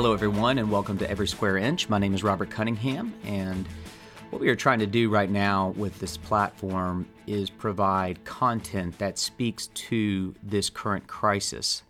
[0.00, 1.90] Hello, everyone, and welcome to Every Square Inch.
[1.90, 3.68] My name is Robert Cunningham, and
[4.30, 9.18] what we are trying to do right now with this platform is provide content that
[9.18, 11.82] speaks to this current crisis.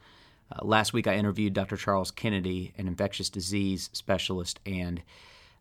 [0.51, 1.77] Uh, last week, I interviewed Dr.
[1.77, 5.01] Charles Kennedy, an infectious disease specialist, and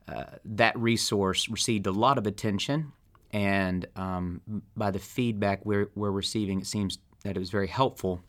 [0.07, 2.93] uh, that resource received a lot of attention.
[3.31, 4.41] And um,
[4.75, 8.23] by the feedback we're, we're receiving, it seems that it was very helpful.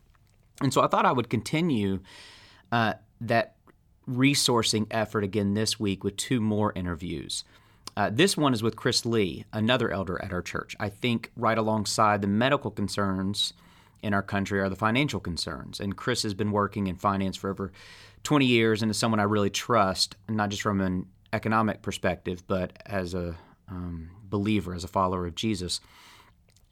[0.60, 2.00] And so I thought I would continue
[2.70, 3.56] uh, that
[4.10, 7.44] resourcing effort again this week with two more interviews.
[7.96, 10.76] Uh, this one is with Chris Lee, another elder at our church.
[10.78, 13.52] I think right alongside the medical concerns
[14.02, 15.80] in our country are the financial concerns.
[15.80, 17.72] And Chris has been working in finance for over
[18.22, 22.72] 20 years and is someone I really trust, not just from an economic perspective, but
[22.86, 23.36] as a
[23.68, 25.80] um, believer, as a follower of Jesus.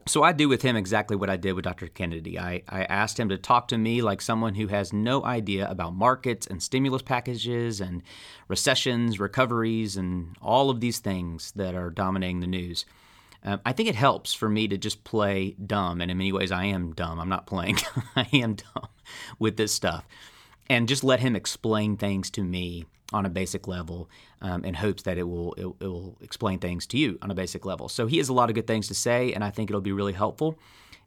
[0.09, 1.87] So I do with him exactly what I did with Dr.
[1.87, 2.39] Kennedy.
[2.39, 5.95] I, I asked him to talk to me like someone who has no idea about
[5.95, 8.03] markets and stimulus packages and
[8.49, 12.87] recessions, recoveries, and all of these things that are dominating the news.
[13.45, 16.51] Um, I think it helps for me to just play dumb, and in many ways,
[16.51, 17.21] I am dumb.
[17.21, 17.77] I'm not playing,
[18.17, 18.89] I am dumb
[19.39, 20.09] with this stuff.
[20.71, 24.11] And just let him explain things to me on a basic level
[24.43, 27.35] um, in hopes that it will it, it, will explain things to you on a
[27.35, 27.89] basic level.
[27.89, 29.93] So he has a lot of good things to say, and I think it'll be
[29.93, 30.59] really helpful.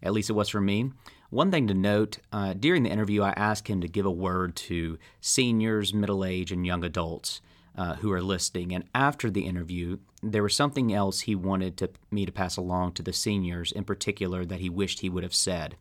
[0.02, 0.92] At least it was for me.
[1.30, 4.56] One thing to note uh, during the interview, I asked him to give a word
[4.58, 7.40] to seniors, middle age, and young adults
[7.78, 8.74] uh, who are listening.
[8.74, 12.94] And after the interview, there was something else he wanted to, me to pass along
[12.94, 15.78] to the seniors in particular that he wished he would have said.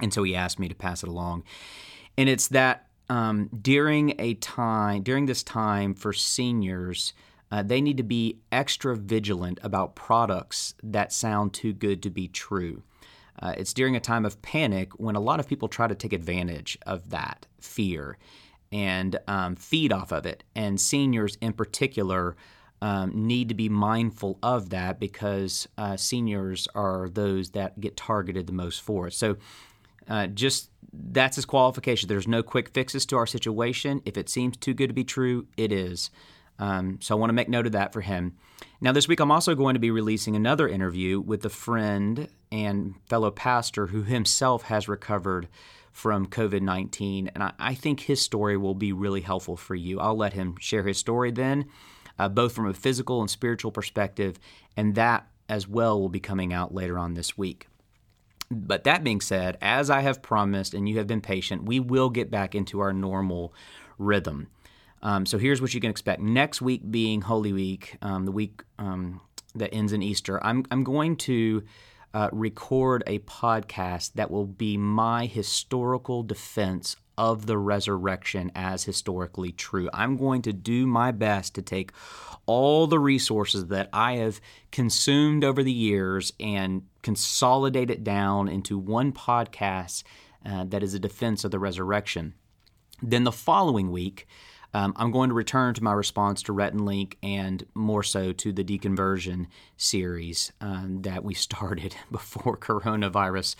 [0.00, 1.42] And so he asked me to pass it along.
[2.16, 7.12] And it's that um, during a time during this time for seniors,
[7.50, 12.28] uh, they need to be extra vigilant about products that sound too good to be
[12.28, 12.82] true.
[13.40, 16.12] Uh, it's during a time of panic when a lot of people try to take
[16.12, 18.18] advantage of that fear
[18.72, 20.44] and um, feed off of it.
[20.54, 22.36] And seniors, in particular,
[22.82, 28.46] um, need to be mindful of that because uh, seniors are those that get targeted
[28.46, 29.14] the most for it.
[29.14, 29.36] So,
[30.08, 32.08] uh, just that's his qualification.
[32.08, 34.02] There's no quick fixes to our situation.
[34.04, 36.10] If it seems too good to be true, it is.
[36.58, 38.36] Um, so I want to make note of that for him.
[38.80, 42.94] Now, this week I'm also going to be releasing another interview with a friend and
[43.08, 45.48] fellow pastor who himself has recovered
[45.92, 47.30] from COVID 19.
[47.34, 49.98] And I, I, think his story will be really helpful for you.
[49.98, 51.66] I'll let him share his story then,
[52.18, 54.38] uh, both from a physical and spiritual perspective,
[54.76, 57.66] and that as well will be coming out later on this week.
[58.50, 62.08] But that being said, as I have promised and you have been patient, we will
[62.08, 63.52] get back into our normal
[63.98, 64.48] rhythm.
[65.02, 66.20] Um, so here's what you can expect.
[66.20, 69.20] Next week being Holy Week, um, the week um,
[69.54, 71.62] that ends in Easter, I'm, I'm going to
[72.14, 79.50] uh, record a podcast that will be my historical defense of the resurrection as historically
[79.50, 79.90] true.
[79.92, 81.90] I'm going to do my best to take
[82.46, 84.40] all the resources that I have
[84.70, 90.04] consumed over the years and consolidate it down into one podcast
[90.46, 92.34] uh, that is a defense of the resurrection.
[93.02, 94.26] Then the following week,
[94.74, 98.32] um, I'm going to return to my response to Rhett and Link and more so
[98.32, 99.46] to the deconversion
[99.76, 103.56] series um, that we started before coronavirus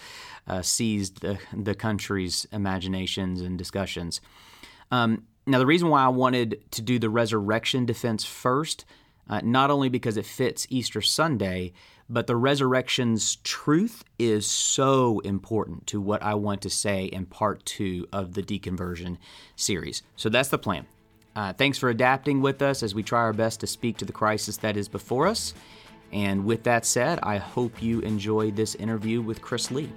[0.47, 4.21] uh, seized the, the country's imaginations and discussions.
[4.91, 8.85] Um, now, the reason why I wanted to do the resurrection defense first,
[9.31, 11.73] uh, not only because it fits Easter Sunday,
[12.11, 17.65] but the resurrection's truth is so important to what I want to say in part
[17.65, 19.17] two of the deconversion
[19.57, 20.03] series.
[20.17, 20.87] So that's the plan.
[21.39, 24.13] Uh, thanks for adapting with us as we try our best to speak to the
[24.13, 25.55] crisis that is before us.
[26.11, 29.89] And with that said, I hope you enjoyed this interview with Chris Lee.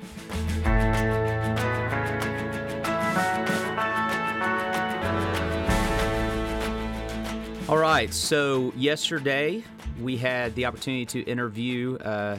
[7.68, 9.64] All right, so yesterday
[10.00, 12.38] we had the opportunity to interview uh,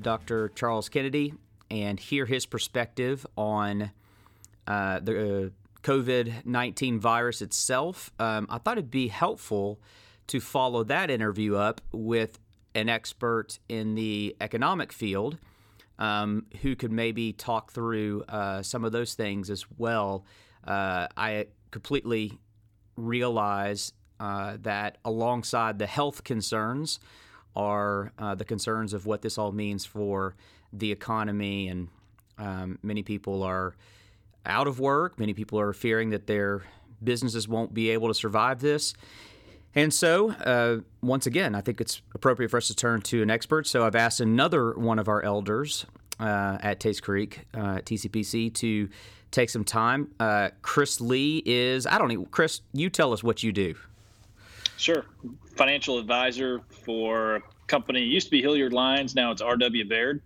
[0.00, 0.52] Dr.
[0.54, 1.34] Charles Kennedy
[1.70, 3.90] and hear his perspective on
[4.66, 5.52] uh, the
[5.88, 9.80] COVID 19 virus itself, um, I thought it'd be helpful
[10.26, 12.38] to follow that interview up with
[12.74, 15.38] an expert in the economic field
[15.98, 20.26] um, who could maybe talk through uh, some of those things as well.
[20.62, 22.38] Uh, I completely
[22.96, 27.00] realize uh, that alongside the health concerns
[27.56, 30.36] are uh, the concerns of what this all means for
[30.70, 31.88] the economy, and
[32.36, 33.74] um, many people are
[34.48, 35.18] out of work.
[35.18, 36.62] Many people are fearing that their
[37.02, 38.94] businesses won't be able to survive this.
[39.74, 43.30] And so, uh, once again, I think it's appropriate for us to turn to an
[43.30, 43.66] expert.
[43.66, 45.86] So, I've asked another one of our elders
[46.18, 48.88] uh, at Tates Creek uh, TCPC to
[49.30, 50.10] take some time.
[50.18, 52.26] Uh, Chris Lee is I don't know.
[52.30, 53.74] Chris, you tell us what you do.
[54.76, 55.04] Sure,
[55.56, 58.00] financial advisor for a company.
[58.00, 59.88] Used to be Hilliard Lyons, now it's R.W.
[59.88, 60.22] Baird,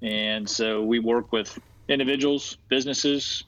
[0.00, 1.58] and so we work with
[1.88, 3.44] individuals, businesses,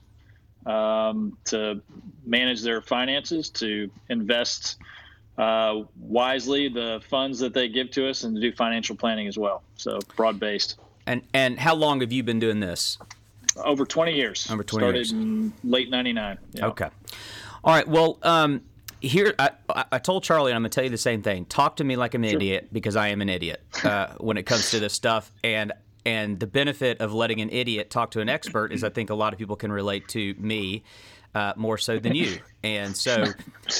[0.67, 1.81] um, to
[2.25, 4.79] manage their finances, to invest
[5.39, 9.39] uh, wisely the funds that they give to us, and to do financial planning as
[9.39, 9.63] well.
[9.77, 10.79] So broad based.
[11.07, 12.99] And and how long have you been doing this?
[13.57, 14.51] Over 20 years.
[14.51, 15.13] Over 20 Started years.
[15.13, 16.39] in late 99.
[16.53, 16.67] Yeah.
[16.67, 16.89] Okay.
[17.65, 17.87] All right.
[17.87, 18.63] Well, um,
[19.01, 19.51] here I,
[19.91, 21.45] I told Charlie, and I'm going to tell you the same thing.
[21.47, 24.45] Talk to me like I'm an idiot because I am an idiot uh, when it
[24.45, 25.33] comes to this stuff.
[25.43, 25.73] And
[26.05, 29.15] and the benefit of letting an idiot talk to an expert is I think a
[29.15, 30.83] lot of people can relate to me
[31.35, 32.39] uh, more so than you.
[32.63, 33.25] And so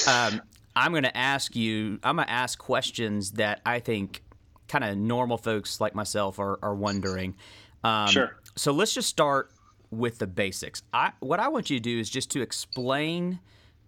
[0.07, 0.41] um,
[0.75, 1.99] I'm going to ask you.
[2.03, 4.23] I'm going to ask questions that I think
[4.67, 7.35] kind of normal folks like myself are, are wondering.
[7.83, 8.35] Um, Sure.
[8.55, 9.51] So let's just start
[9.91, 10.81] with the basics.
[10.93, 13.39] I, what I want you to do is just to explain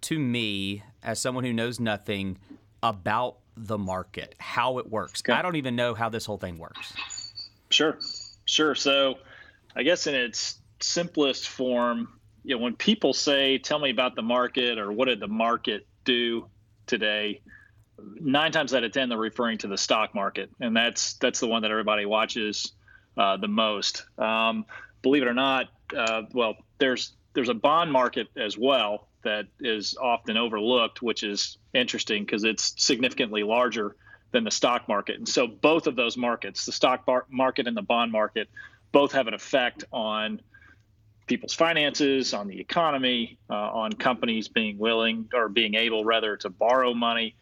[0.02, 2.38] to me, as someone who knows nothing
[2.82, 5.22] about the market, how it works.
[5.28, 6.92] I don't even know how this whole thing works.
[7.70, 7.98] Sure,
[8.46, 8.74] sure.
[8.74, 9.18] So,
[9.74, 14.22] I guess in its simplest form, you know, when people say, "Tell me about the
[14.22, 16.46] market," or "What did the market do
[16.86, 17.42] today?"
[17.98, 21.46] Nine times out of ten, they're referring to the stock market, and that's that's the
[21.46, 22.72] one that everybody watches
[23.16, 24.04] uh, the most.
[24.18, 24.64] Um,
[25.02, 29.96] believe it or not, uh, well, there's there's a bond market as well that is
[30.00, 33.96] often overlooked, which is interesting because it's significantly larger
[34.36, 35.16] than the stock market.
[35.16, 38.50] And so both of those markets, the stock bar- market and the bond market,
[38.92, 40.42] both have an effect on
[41.26, 46.50] people's finances, on the economy, uh, on companies being willing or being able, rather, to
[46.50, 47.34] borrow money.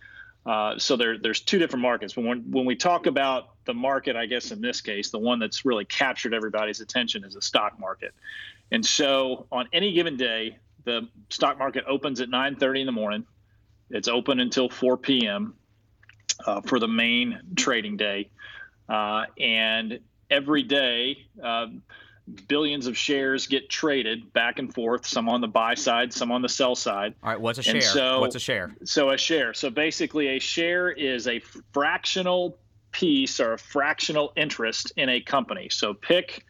[0.46, 2.17] Uh, so there, there's two different markets.
[2.17, 5.64] When, when we talk about the market, I guess in this case, the one that's
[5.64, 8.14] really captured everybody's attention is the stock market.
[8.70, 13.26] And so on any given day, the stock market opens at 9:30 in the morning.
[13.90, 15.55] It's open until 4 p.m.
[16.44, 18.28] Uh, for the main trading day,
[18.88, 20.00] uh, and
[20.31, 21.26] every day.
[21.42, 21.82] Um,
[22.48, 26.40] billions of shares get traded back and forth, some on the buy side, some on
[26.40, 27.14] the sell side.
[27.22, 27.92] All right, what's a And share?
[27.92, 28.75] so- what's a share?
[28.84, 29.52] So a share.
[29.52, 31.40] So basically, a share is a
[31.75, 32.56] fractional
[32.92, 35.69] piece or a fractional interest in a company.
[35.70, 36.44] So pick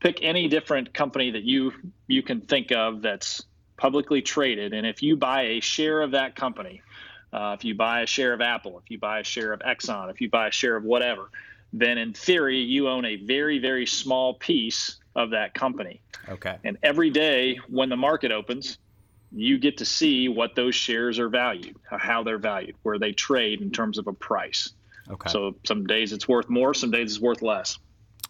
[0.00, 1.72] pick any different company that you
[2.06, 3.42] you can think of that's
[3.76, 6.80] publicly traded, and if you buy a share of that company,
[7.32, 10.10] uh, if you buy a share of Apple, if you buy a share of Exxon,
[10.10, 11.30] if you buy a share of whatever,
[11.72, 16.00] then in theory you own a very very small piece of that company.
[16.28, 16.56] Okay.
[16.64, 18.78] And every day when the market opens,
[19.32, 23.60] you get to see what those shares are valued, how they're valued, where they trade
[23.60, 24.72] in terms of a price.
[25.10, 25.30] Okay.
[25.30, 27.78] So some days it's worth more, some days it's worth less.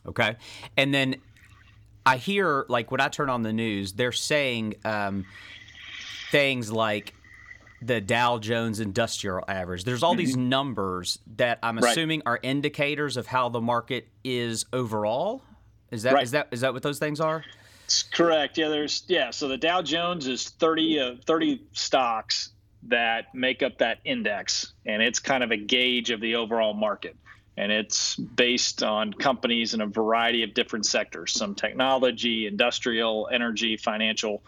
[0.07, 0.37] Okay.
[0.77, 1.17] And then
[2.07, 5.27] I hear, like, when I turn on the news, they're saying um,
[6.31, 7.13] things like
[7.81, 9.85] the Dow Jones Industrial Average.
[9.85, 11.85] There's all these numbers that I'm Mm-hmm.
[11.85, 11.91] Right.
[11.93, 15.43] assuming are indicators of how the market is overall.
[15.91, 16.29] Is that is Right.
[16.31, 17.45] that is that what those things are?
[17.85, 18.59] It's correct.
[18.59, 19.31] Yeah, there's yeah.
[19.31, 22.51] So the Dow Jones is 30 uh, 30 stocks
[22.85, 27.17] that make up that index, and it's kind of a gauge of the overall market.
[27.57, 33.77] And it's based on companies in a variety of different sectors, some technology, industrial, energy,
[33.77, 34.43] financial,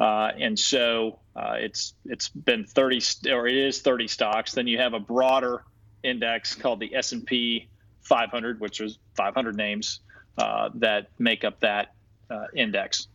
[0.00, 4.52] uh, and so uh, it's it's been 30 or it is 30 stocks.
[4.52, 5.64] Then you have a broader
[6.02, 7.68] index called the S&P
[8.02, 10.00] 500, which is 500 names
[10.38, 11.94] uh, that make up that
[12.30, 13.08] uh, index.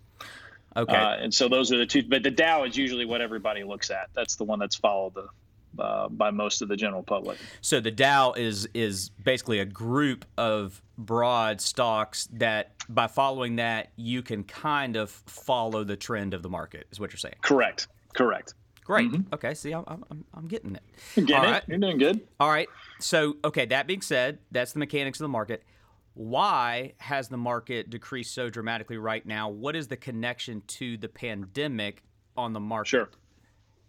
[0.76, 0.96] Okay.
[0.96, 2.04] Uh, and so those are the two.
[2.04, 4.10] But the Dow is usually what everybody looks at.
[4.14, 7.38] That's the one that's followed the, uh, by most of the general public.
[7.62, 13.92] So the Dow is is basically a group of broad stocks that by following that
[13.96, 16.88] you can kind of follow the trend of the market.
[16.92, 17.36] Is what you're saying?
[17.42, 17.88] Correct.
[18.14, 18.54] Correct.
[18.84, 19.12] Great.
[19.34, 19.54] Okay.
[19.54, 21.26] See, I'm, I'm, I'm getting it.
[21.28, 21.52] Get All it?
[21.52, 21.64] right.
[21.68, 22.22] You're doing good.
[22.40, 22.70] All right.
[23.00, 25.64] So, okay, that being said, that's the mechanics of the market.
[26.14, 29.50] Why has the market decreased so dramatically right now?
[29.50, 32.02] What is the connection to the pandemic
[32.38, 32.88] on the market?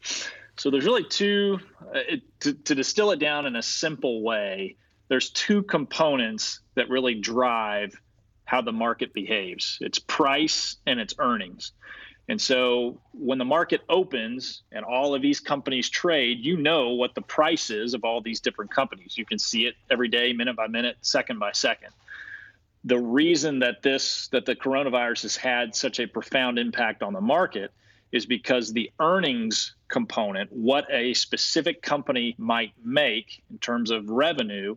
[0.02, 0.30] Sure.
[0.56, 1.60] So there's really two.
[1.80, 4.76] Uh, it, to, to distill it down in a simple way,
[5.08, 7.98] there's two components that really drive
[8.44, 9.78] how the market behaves.
[9.80, 11.72] It's price and it's earnings.
[12.28, 17.14] And so when the market opens and all of these companies trade, you know what
[17.14, 19.16] the price is of all these different companies.
[19.16, 21.90] You can see it every day, minute by minute, second by second.
[22.84, 27.20] The reason that this that the coronavirus has had such a profound impact on the
[27.20, 27.72] market
[28.12, 34.76] is because the earnings component, what a specific company might make in terms of revenue,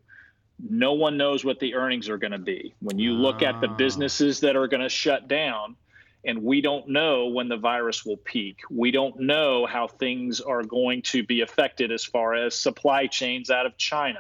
[0.70, 2.74] no one knows what the earnings are going to be.
[2.82, 3.76] When you look at the ah.
[3.76, 5.76] businesses that are going to shut down,
[6.24, 8.60] and we don't know when the virus will peak.
[8.70, 13.50] We don't know how things are going to be affected as far as supply chains
[13.50, 14.20] out of China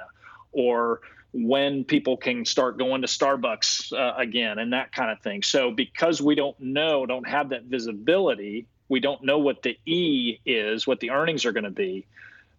[0.51, 1.01] or
[1.33, 5.43] when people can start going to Starbucks uh, again and that kind of thing.
[5.43, 10.39] So, because we don't know, don't have that visibility, we don't know what the E
[10.45, 12.05] is, what the earnings are going to be,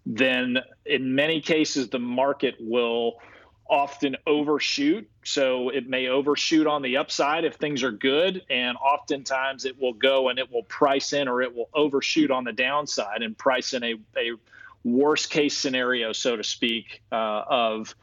[0.07, 3.21] then in many cases, the market will
[3.73, 5.09] often overshoot.
[5.25, 9.95] So it may overshoot on the upside if things are good, and oftentimes it will
[9.95, 13.73] go and it will price in or it will overshoot on the downside and price
[13.73, 14.33] in a, a
[14.85, 17.95] worst case scenario, so to speak, uh, of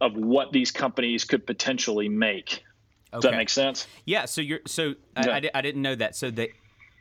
[0.00, 2.62] of what these companies could potentially make.
[3.12, 3.86] Does that make sense?
[4.04, 4.26] Yeah.
[4.26, 5.30] So you're so yeah.
[5.30, 6.14] I, I, I, didn't know that.
[6.14, 6.50] So the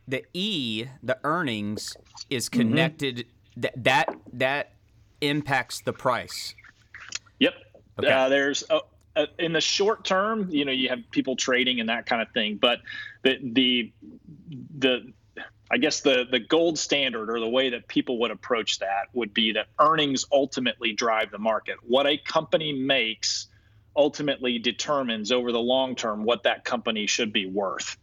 [0.07, 1.95] the E, the earnings,
[2.31, 2.61] is mm-hmm.
[2.61, 3.17] connected.
[3.17, 3.61] Mm-hmm.
[3.61, 4.71] That that that
[5.21, 6.55] impacts the price.
[7.39, 7.53] Yep.
[7.99, 8.11] Okay.
[8.11, 8.79] Uh, there's uh,
[9.15, 12.29] uh, in the short term, you know, you have people trading and that kind of
[12.33, 12.79] thing, but
[13.23, 13.93] the the
[14.77, 15.13] the
[15.71, 19.33] I guess the the gold standard or the way that people would approach that would
[19.33, 21.77] be that earnings ultimately drive the market.
[21.81, 23.47] What a company makes
[23.95, 27.97] ultimately determines over the long term what that company should be worth.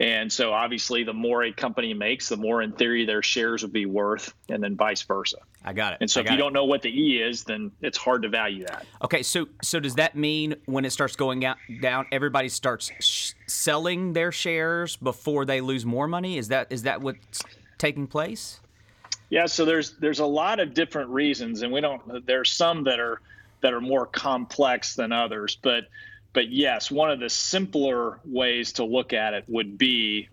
[0.00, 3.72] And so obviously the more a company makes, the more in theory their shares would
[3.72, 5.36] be worth and then vice versa.
[5.62, 5.98] I got it.
[6.00, 6.38] And so if you it.
[6.38, 8.86] don't know what the E is, then it's hard to value that.
[9.04, 13.32] Okay, so so does that mean when it starts going out, down, everybody starts sh-
[13.46, 16.38] selling their shares before they lose more money?
[16.38, 17.42] Is that is that what's
[17.76, 18.60] taking place?
[19.28, 22.98] Yeah, so there's there's a lot of different reasons and we don't there's some that
[22.98, 23.20] are
[23.60, 25.84] that are more complex than others, but
[26.32, 30.28] but yes, one of the simpler ways to look at it would be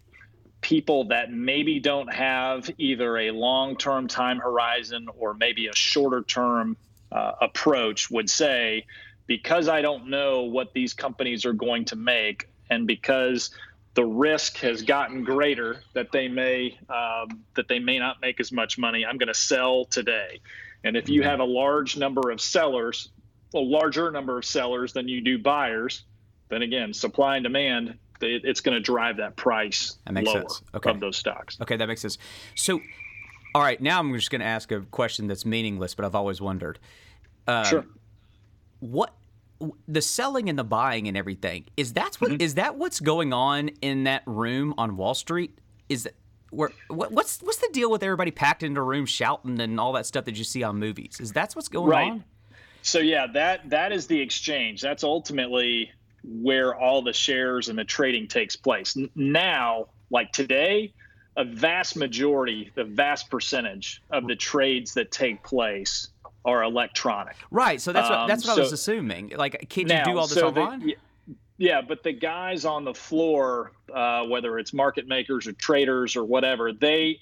[0.61, 6.21] people that maybe don't have either a long term time horizon or maybe a shorter
[6.23, 6.77] term
[7.11, 8.85] uh, approach would say,
[9.25, 13.51] because I don't know what these companies are going to make, and because
[13.93, 18.51] the risk has gotten greater that they may um, that they may not make as
[18.51, 20.41] much money, I'm going to sell today.
[20.83, 21.29] And if you mm-hmm.
[21.31, 23.09] have a large number of sellers,
[23.53, 26.03] a larger number of sellers than you do buyers,
[26.49, 30.61] then again, supply and demand, it's going to drive that price that makes lower sense.
[30.73, 30.89] Okay.
[30.89, 31.57] of those stocks.
[31.61, 32.17] Okay, that makes sense.
[32.55, 32.81] So,
[33.53, 36.41] all right, now I'm just going to ask a question that's meaningless, but I've always
[36.41, 36.79] wondered.
[37.47, 37.85] Uh, sure.
[38.79, 39.13] What
[39.87, 42.41] the selling and the buying and everything is that's what mm-hmm.
[42.41, 45.57] is that what's going on in that room on Wall Street?
[45.89, 46.13] Is that
[46.49, 49.93] where what, what's what's the deal with everybody packed into a room shouting and all
[49.93, 51.17] that stuff that you see on movies?
[51.19, 52.11] Is that what's going right.
[52.11, 52.23] on?
[52.87, 54.81] So yeah, that that is the exchange.
[54.81, 55.91] That's ultimately
[56.23, 58.97] where all the shares and the trading takes place.
[59.13, 60.93] Now, like today,
[61.35, 66.11] a vast majority, the vast percentage of the trades that take place
[66.45, 67.35] are electronic.
[67.51, 67.81] Right.
[67.81, 69.33] So that's what um, that's what so, I was assuming.
[69.35, 70.79] Like, can you do all this so online?
[70.79, 70.97] The,
[71.57, 76.23] yeah, but the guys on the floor, uh, whether it's market makers or traders or
[76.23, 77.19] whatever, they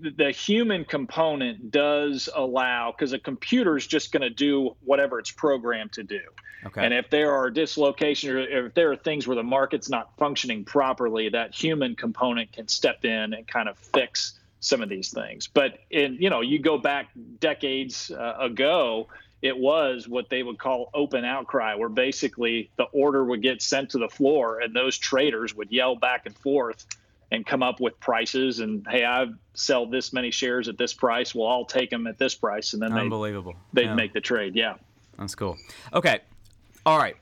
[0.00, 5.30] the human component does allow because a computer is just going to do whatever it's
[5.30, 6.20] programmed to do.
[6.66, 6.84] Okay.
[6.84, 10.64] And if there are dislocations or if there are things where the market's not functioning
[10.64, 15.46] properly, that human component can step in and kind of fix some of these things.
[15.46, 17.08] But in you know, you go back
[17.38, 19.08] decades uh, ago,
[19.40, 23.90] it was what they would call open outcry, where basically the order would get sent
[23.90, 26.84] to the floor and those traders would yell back and forth
[27.30, 31.34] and come up with prices and hey i sell this many shares at this price
[31.34, 33.94] well i'll take them at this price and then unbelievable they'd, they'd yeah.
[33.94, 34.74] make the trade yeah
[35.18, 35.56] that's cool
[35.92, 36.20] okay
[36.84, 37.16] all right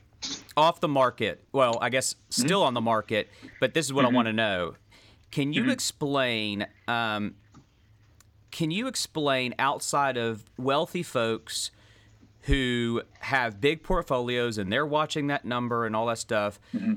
[0.57, 2.45] off the market well i guess mm-hmm.
[2.45, 2.67] still mm-hmm.
[2.67, 4.15] on the market but this is what mm-hmm.
[4.15, 4.73] i want to know
[5.31, 5.71] can you mm-hmm.
[5.71, 7.35] explain um,
[8.51, 11.71] can you explain outside of wealthy folks
[12.43, 16.93] who have big portfolios and they're watching that number and all that stuff mm-hmm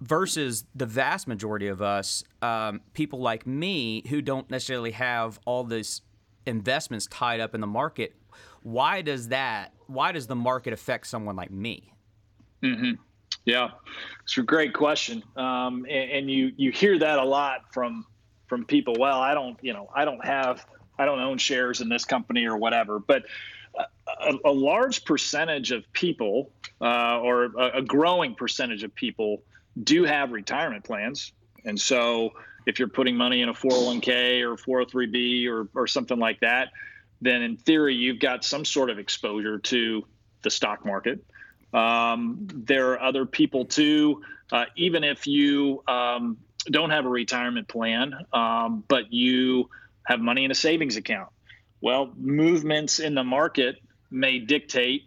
[0.00, 5.64] versus the vast majority of us, um, people like me who don't necessarily have all
[5.64, 6.02] these
[6.46, 8.14] investments tied up in the market.
[8.62, 9.72] Why does that?
[9.86, 11.92] Why does the market affect someone like me?
[12.62, 12.92] Mm-hmm.
[13.44, 13.70] Yeah,
[14.24, 18.04] it's a great question, um, and, and, you you hear that a lot from
[18.46, 18.94] from people.
[18.98, 20.66] Well, I don't, you know, I don't have,
[20.98, 23.24] I don't own shares in this company or whatever, but.
[24.20, 26.50] A, a, large percentage of people,
[26.80, 29.42] uh, or a, a, growing percentage of people,
[29.82, 31.32] do have retirement plans.
[31.64, 32.30] And so
[32.66, 36.68] if you're putting money in a 401k or 403b or, or something like that,
[37.20, 40.04] then in theory, you've got some sort of exposure to
[40.42, 41.24] the stock market.
[41.72, 46.38] Um, there are other people too, uh, even if you um,
[46.70, 49.68] don't have a retirement plan, um, but you
[50.04, 51.28] have money in a savings account.
[51.80, 53.76] Well, movements in the market
[54.10, 55.02] may dictate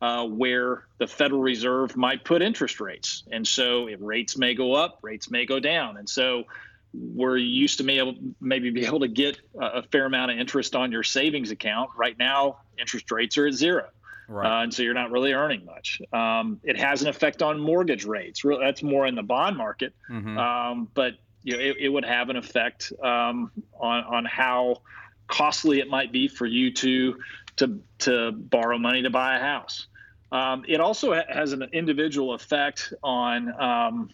[0.00, 3.24] uh, where the Federal Reserve might put interest rates.
[3.30, 5.96] And so if rates may go up, rates may go down.
[5.96, 6.44] And so
[6.92, 10.74] we're used to be able, maybe be able to get a, fair amount of interest
[10.74, 11.90] on your savings account.
[11.96, 13.88] Right now, interest rates are at zero.
[14.28, 14.60] Right.
[14.60, 16.02] Uh, and so you're not really earning much.
[16.12, 18.42] Um, it has an effect on mortgage rates.
[18.44, 20.36] That's more in the bond market, mm-hmm.
[20.36, 24.82] um, but you know, it, it, would have an effect um, on on how
[25.28, 27.18] costly it might be for you to
[27.56, 29.86] to to borrow money to buy a house.
[30.32, 34.10] Um, it also ha- has an individual effect on um,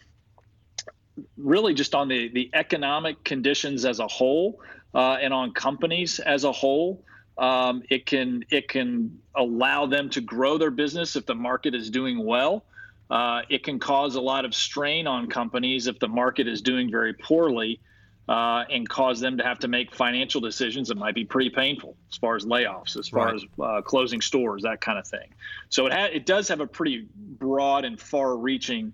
[1.37, 4.61] really just on the the economic conditions as a whole
[4.94, 7.04] uh, and on companies as a whole.
[7.38, 11.90] Um, it can it can allow them to grow their business if the market is
[11.90, 12.64] doing well.
[13.11, 16.90] Uh, it can cause a lot of strain on companies if the market is doing
[16.90, 17.80] very poorly
[18.29, 21.97] uh, and cause them to have to make financial decisions that might be pretty painful
[22.11, 23.35] as far as layoffs, as far right.
[23.35, 25.29] as uh, closing stores, that kind of thing.
[25.69, 28.93] So it ha- it does have a pretty broad and far-reaching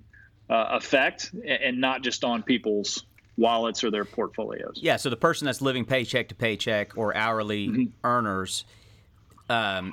[0.49, 3.05] uh, effect, and not just on people's
[3.37, 4.81] wallets or their portfolios.
[4.83, 4.97] Yeah.
[4.97, 7.85] So the person that's living paycheck to paycheck or hourly mm-hmm.
[8.03, 8.65] earners,
[9.49, 9.93] um,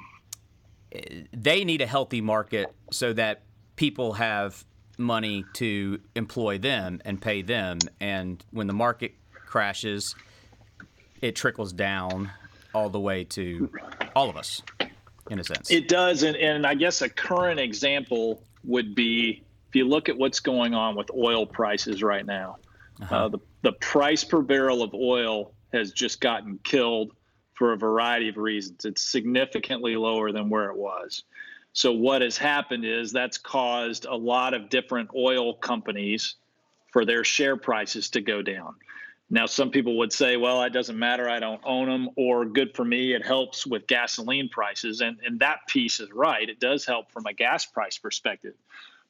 [1.33, 3.43] they need a healthy market so that
[3.75, 4.63] people have
[4.97, 7.77] money to employ them and pay them.
[7.99, 9.13] And when the market
[9.55, 10.15] crashes,
[11.21, 12.29] it trickles down
[12.73, 13.71] all the way to
[14.13, 14.61] all of us,
[15.29, 15.71] in a sense.
[15.71, 20.17] It does, and, and I guess a current example would be if you look at
[20.17, 22.57] what's going on with oil prices right now.
[23.01, 23.15] Uh-huh.
[23.15, 27.13] Uh, the the price per barrel of oil has just gotten killed
[27.53, 28.83] for a variety of reasons.
[28.83, 31.23] It's significantly lower than where it was.
[31.71, 36.35] So what has happened is that's caused a lot of different oil companies
[36.91, 38.75] for their share prices to go down.
[39.29, 41.27] Now, some people would say, well, it doesn't matter.
[41.27, 43.13] I don't own them, or good for me.
[43.13, 45.01] It helps with gasoline prices.
[45.01, 46.47] And, and that piece is right.
[46.47, 48.53] It does help from a gas price perspective.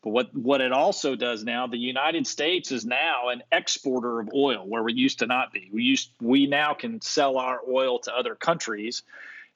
[0.01, 4.29] But what, what it also does now, the United States is now an exporter of
[4.34, 5.69] oil where we used to not be.
[5.74, 9.01] We used we now can sell our oil to other countries.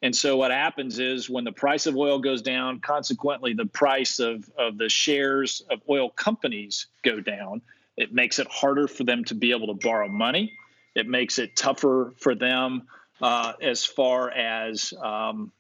[0.02, 4.20] And so what happens is when the price of oil goes down, consequently the price
[4.20, 7.62] of, of the shares of oil companies go down.
[8.00, 10.54] It makes it harder for them to be able to borrow money.
[10.96, 12.88] It makes it tougher for them
[13.22, 15.52] uh, as far as um,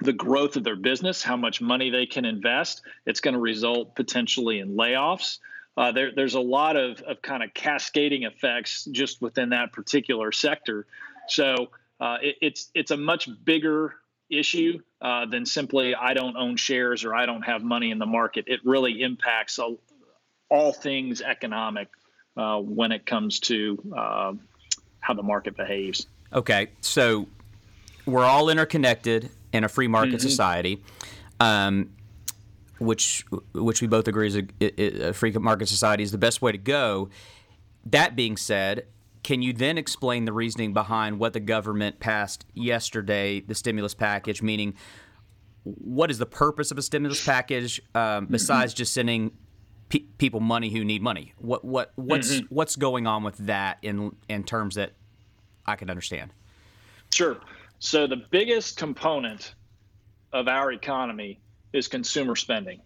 [0.00, 2.82] the growth of their business, how much money they can invest.
[3.06, 5.38] It's going to result potentially in layoffs.
[5.74, 10.30] Uh, there, there's a lot of, of kind of cascading effects just within that particular
[10.30, 10.86] sector.
[11.28, 13.94] So uh, it, it's it's a much bigger
[14.28, 18.06] issue uh, than simply I don't own shares or I don't have money in the
[18.06, 18.44] market.
[18.48, 19.76] It really impacts a,
[20.52, 21.88] all things economic
[22.36, 24.32] uh, when it comes to uh,
[25.00, 26.06] how the market behaves.
[26.32, 27.26] Okay, so
[28.04, 30.28] we're all interconnected in a free market mm-hmm.
[30.28, 30.82] society,
[31.40, 31.90] um,
[32.78, 36.52] which which we both agree is a, a free market society is the best way
[36.52, 37.08] to go.
[37.86, 38.86] That being said,
[39.22, 44.42] can you then explain the reasoning behind what the government passed yesterday, the stimulus package?
[44.42, 44.74] Meaning,
[45.64, 49.32] what is the purpose of a stimulus package um, besides just sending
[49.92, 51.34] pe- people money who need money.
[51.38, 52.54] What what what's mm-hmm.
[52.54, 54.92] what's going on with that in in terms that
[55.66, 56.32] I can understand?
[57.12, 57.36] Sure.
[57.78, 59.54] So the biggest component
[60.32, 61.40] of our economy
[61.72, 62.80] is consumer spending.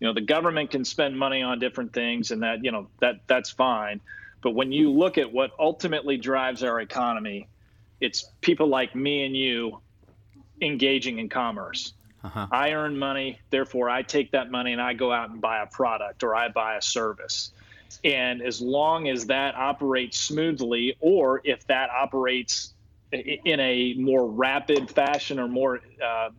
[0.00, 3.20] You know, the government can spend money on different things and that, you know, that
[3.26, 4.00] that's fine.
[4.42, 7.48] But when you look at what ultimately drives our economy,
[8.00, 9.80] it's people like me and you
[10.60, 11.94] engaging in commerce.
[12.24, 12.46] Uh-huh.
[12.50, 15.66] I earn money, therefore I take that money and I go out and buy a
[15.66, 17.52] product or I buy a service.
[18.02, 22.72] And as long as that operates smoothly, or if that operates
[23.12, 26.30] in a more rapid fashion or more uh,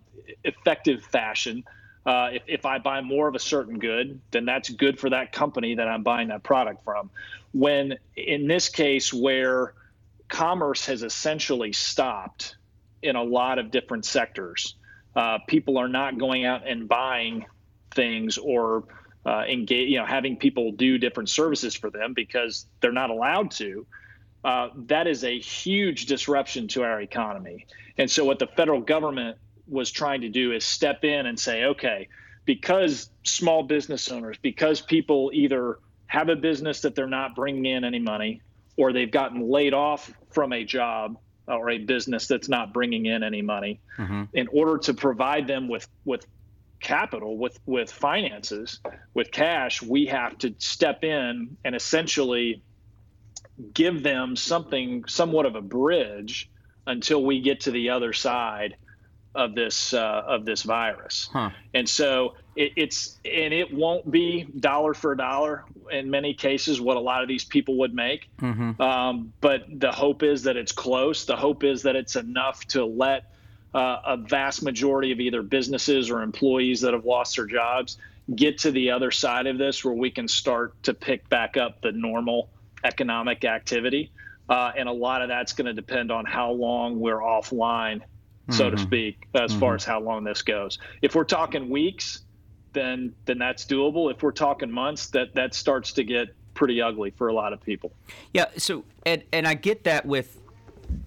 [0.43, 1.63] effective fashion,
[2.05, 5.31] uh, if, if I buy more of a certain good, then that's good for that
[5.31, 7.09] company that I'm buying that product from.
[7.53, 9.73] When in this case, where
[10.27, 12.55] commerce has essentially stopped
[13.01, 14.75] in a lot of different sectors,
[15.15, 17.45] uh, people are not going out and buying
[17.93, 18.83] things or
[19.25, 23.51] uh, engage, you know, having people do different services for them because they're not allowed
[23.51, 23.85] to.
[24.43, 27.65] Uh, that is a huge disruption to our economy.
[27.97, 31.65] And so, what the federal government was trying to do is step in and say,
[31.65, 32.07] okay,
[32.45, 37.83] because small business owners, because people either have a business that they're not bringing in
[37.83, 38.41] any money,
[38.77, 43.23] or they've gotten laid off from a job, or a business that's not bringing in
[43.23, 44.23] any money mm-hmm.
[44.33, 46.25] in order to provide them with with
[46.79, 48.79] capital with with finances
[49.13, 52.61] with cash we have to step in and essentially
[53.73, 56.49] give them something somewhat of a bridge
[56.85, 58.75] until we get to the other side
[59.35, 61.29] of this uh, of this virus.
[61.31, 61.51] Huh.
[61.73, 66.97] And so it, it's and it won't be dollar for dollar in many cases what
[66.97, 68.29] a lot of these people would make.
[68.39, 68.81] Mm-hmm.
[68.81, 71.25] Um, but the hope is that it's close.
[71.25, 73.31] The hope is that it's enough to let
[73.73, 77.97] uh, a vast majority of either businesses or employees that have lost their jobs
[78.33, 81.81] get to the other side of this where we can start to pick back up
[81.81, 82.49] the normal
[82.83, 84.11] economic activity.
[84.47, 88.01] Uh, and a lot of that's going to depend on how long we're offline,
[88.49, 88.75] so mm-hmm.
[88.75, 89.59] to speak, as mm-hmm.
[89.59, 90.79] far as how long this goes.
[91.01, 92.21] If we're talking weeks,
[92.73, 94.11] then then that's doable.
[94.11, 97.61] If we're talking months, that that starts to get pretty ugly for a lot of
[97.61, 97.91] people.
[98.33, 98.45] Yeah.
[98.57, 100.39] So and and I get that with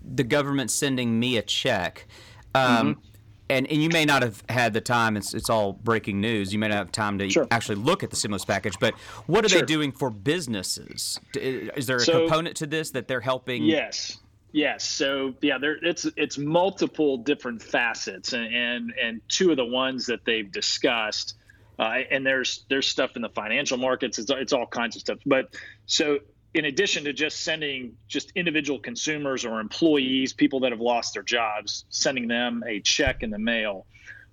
[0.04, 2.06] the government sending me a check.
[2.54, 3.08] Um, mm-hmm
[3.50, 5.16] and, and you may not have had the time.
[5.16, 6.52] It's it's all breaking news.
[6.52, 7.46] You may not have time to sure.
[7.50, 8.78] actually look at the stimulus package.
[8.78, 8.94] But
[9.26, 9.60] what are sure.
[9.60, 11.18] they doing for businesses?
[11.34, 13.64] Is there a so, component to this that they're helping?
[13.64, 14.18] Yes,
[14.52, 14.84] yes.
[14.84, 20.06] So yeah, there it's it's multiple different facets, and and, and two of the ones
[20.06, 21.34] that they've discussed.
[21.78, 24.18] Uh, and there's there's stuff in the financial markets.
[24.18, 25.18] It's it's all kinds of stuff.
[25.24, 25.54] But
[25.86, 26.18] so
[26.54, 31.22] in addition to just sending just individual consumers or employees, people that have lost their
[31.22, 33.86] jobs, sending them a check in the mail,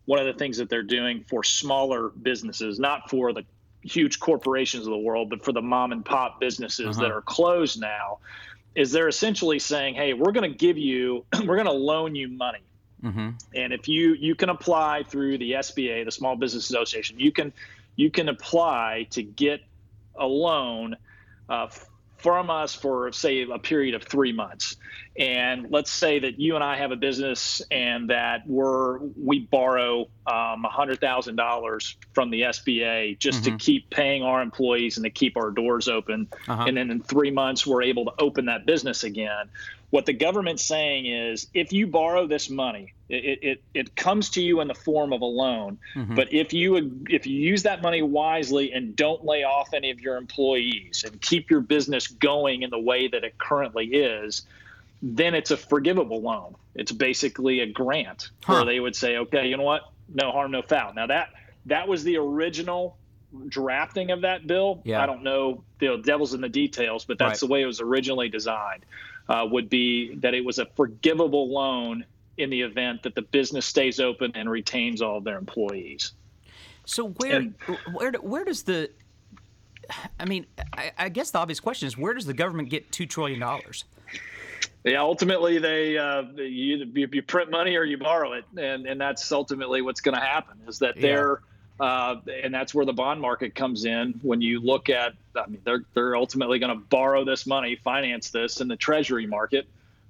[0.05, 3.43] one of the things that they're doing for smaller businesses, not for the
[3.81, 7.01] huge corporations of the world, but for the mom and pop businesses uh-huh.
[7.07, 8.19] that are closed now,
[8.75, 12.27] is they're essentially saying, "Hey, we're going to give you, we're going to loan you
[12.27, 12.59] money."
[13.03, 13.29] Mm-hmm.
[13.55, 17.53] And if you you can apply through the SBA, the Small Business Association, you can
[17.95, 19.61] you can apply to get
[20.15, 20.95] a loan
[21.49, 21.67] uh,
[22.25, 24.77] from us for say a period of three months
[25.15, 30.07] and let's say that you and i have a business and that we're we borrow
[30.25, 33.55] um, $100000 from the sba just mm-hmm.
[33.55, 36.65] to keep paying our employees and to keep our doors open uh-huh.
[36.67, 39.47] and then in three months we're able to open that business again
[39.89, 44.41] what the government's saying is if you borrow this money it, it, it comes to
[44.41, 46.15] you in the form of a loan mm-hmm.
[46.15, 50.01] but if you if you use that money wisely and don't lay off any of
[50.01, 54.43] your employees and keep your business going in the way that it currently is
[55.01, 58.53] then it's a forgivable loan it's basically a grant huh.
[58.53, 61.29] where they would say okay you know what no harm no foul now that
[61.67, 62.97] that was the original
[63.47, 65.01] drafting of that bill yeah.
[65.01, 67.47] i don't know the devil's in the details but that's right.
[67.47, 68.85] the way it was originally designed
[69.29, 72.05] uh, would be that it was a forgivable loan
[72.37, 76.13] in the event that the business stays open and retains all of their employees.
[76.85, 77.55] So where and,
[77.93, 78.91] where where does the
[80.19, 83.05] I mean, I, I, guess the obvious question is where does the government get two
[83.05, 83.85] trillion dollars?
[84.83, 89.31] Yeah, ultimately they uh, you, you print money or you borrow it, and and that's
[89.31, 90.57] ultimately what's going to happen.
[90.67, 91.41] Is that they're
[91.79, 94.19] uh, and that's where the bond market comes in.
[94.21, 98.29] When you look at, I mean, they're they're ultimately going to borrow this money, finance
[98.29, 99.67] this in the Treasury market,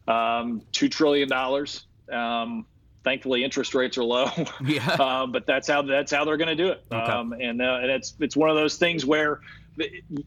[0.07, 1.85] um, two trillion dollars.
[2.11, 2.65] Um,
[3.03, 4.29] thankfully, interest rates are low.
[4.65, 4.87] Yeah.
[4.99, 6.83] uh, but that's how that's how they're going to do it.
[6.91, 7.11] Okay.
[7.11, 9.41] Um, and uh, and it's it's one of those things where,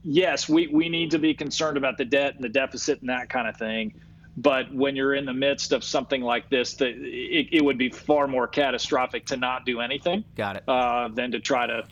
[0.03, 3.29] yes, we we need to be concerned about the debt and the deficit and that
[3.29, 3.94] kind of thing.
[4.40, 7.88] But when you're in the midst of something like this, that it, it would be
[7.88, 10.24] far more catastrophic to not do anything.
[10.37, 10.64] Got it.
[10.68, 11.85] Uh, than to try to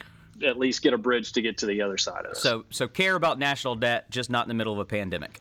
[0.45, 2.37] at least get a bridge to get to the other side of it.
[2.37, 5.41] So so care about national debt, just not in the middle of a pandemic.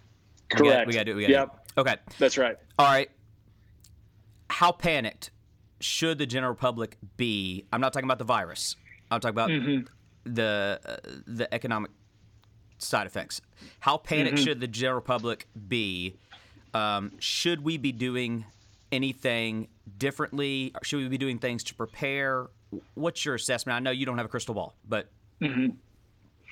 [0.50, 0.88] Correct.
[0.88, 1.16] We got to do.
[1.16, 1.66] We yep.
[1.76, 1.82] Do.
[1.82, 1.96] Okay.
[2.18, 2.58] That's right.
[2.80, 3.10] All right
[4.50, 5.32] how panicked
[5.80, 7.66] should the general public be?
[7.72, 8.76] I'm not talking about the virus.
[9.12, 10.34] I'm talking about mm-hmm.
[10.34, 10.96] the uh,
[11.28, 11.92] the economic
[12.78, 13.42] side effects.
[13.80, 14.46] How panicked mm-hmm.
[14.46, 16.16] should the general public be?
[16.76, 18.46] Um, should we be doing
[18.92, 20.74] anything differently?
[20.84, 22.48] Should we be doing things to prepare?
[22.96, 23.78] What's your assessment?
[23.78, 25.08] I know you don't have a crystal ball, but
[25.42, 25.68] mm-hmm.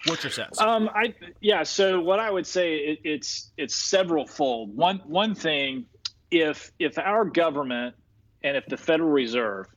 [0.08, 0.62] what's your sense?
[0.62, 1.64] Um, I yeah.
[1.64, 4.76] So what I would say it, it's it's several fold.
[4.76, 5.86] One one thing
[6.32, 7.96] if if our government
[8.44, 9.68] and if the Federal Reserve,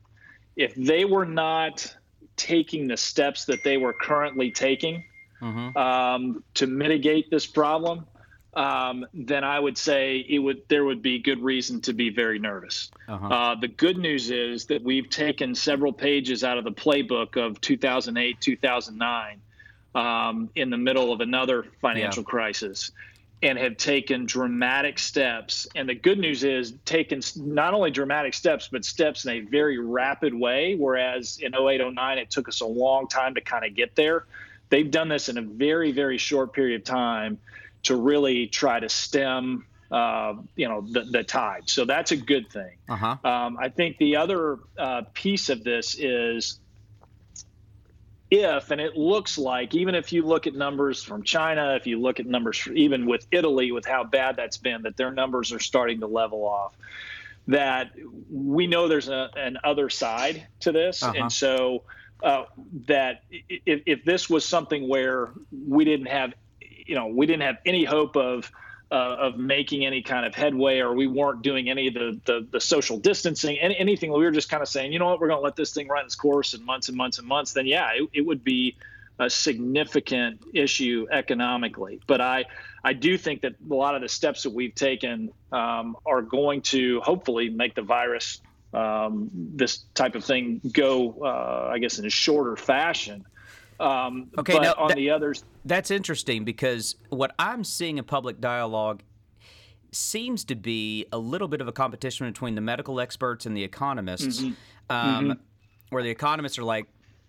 [0.57, 1.93] if they were not
[2.37, 5.03] taking the steps that they were currently taking
[5.41, 5.77] mm-hmm.
[5.77, 8.07] um, to mitigate this problem,
[8.57, 12.39] um, then I would say it would there would be good reason to be very
[12.39, 12.91] nervous.
[13.07, 13.27] Uh-huh.
[13.29, 17.61] Uh, the good news is that we've taken several pages out of the playbook of
[17.61, 19.41] 2008, 2009,
[19.95, 22.31] um, in the middle of another financial yeah.
[22.31, 22.91] crisis
[23.43, 25.69] and have taken dramatic steps.
[25.75, 29.77] And the good news is taken not only dramatic steps, but steps in a very
[29.77, 30.75] rapid way.
[30.75, 34.25] Whereas in 08, 09, it took us a long time to kind of get there.
[34.71, 37.39] They've done this in a very, very short period of time
[37.87, 41.63] to really try to stem, uh, you know, the, the, tide.
[41.67, 42.77] So that's a good thing.
[42.89, 43.17] Uh-huh.
[43.25, 46.61] Um, I think the other uh, piece of this is
[48.31, 52.01] if, and it looks like, even if you look at numbers from China, if you
[52.01, 55.61] look at numbers even with Italy, with how bad that's been, that their numbers are
[55.61, 56.75] starting to level off.
[57.49, 57.93] that
[58.29, 61.13] we know there's a, an other side to this, uh-huh.
[61.17, 61.85] and so
[62.25, 62.45] uh,
[62.89, 65.31] that if, if this was something where
[65.67, 66.35] we didn't have,
[66.87, 68.51] you know, we didn't have any hope of
[68.91, 72.47] uh, of making any kind of headway, or we weren't doing any of the the,
[72.53, 74.13] the social distancing, any, anything.
[74.13, 75.89] We were just kind of saying, you know what, we're going to let this thing
[75.89, 77.53] run its course in months and months and months.
[77.53, 78.77] Then yeah, it, it would be
[79.19, 82.01] a significant issue economically.
[82.07, 82.45] But I
[82.85, 86.63] I do think that a lot of the steps that we've taken um, are going
[86.63, 88.41] to hopefully make the virus
[88.73, 93.25] um, this type of thing go, uh, I guess, in a shorter fashion.
[93.79, 98.05] Um, okay, but now, on that, the others, that's interesting because what I'm seeing in
[98.05, 99.03] public dialogue
[99.93, 103.65] seems to be a little bit of a competition between the medical experts and the
[103.65, 104.53] economists, mm-hmm.
[104.89, 105.33] Um, mm-hmm.
[105.91, 106.87] where the economists are like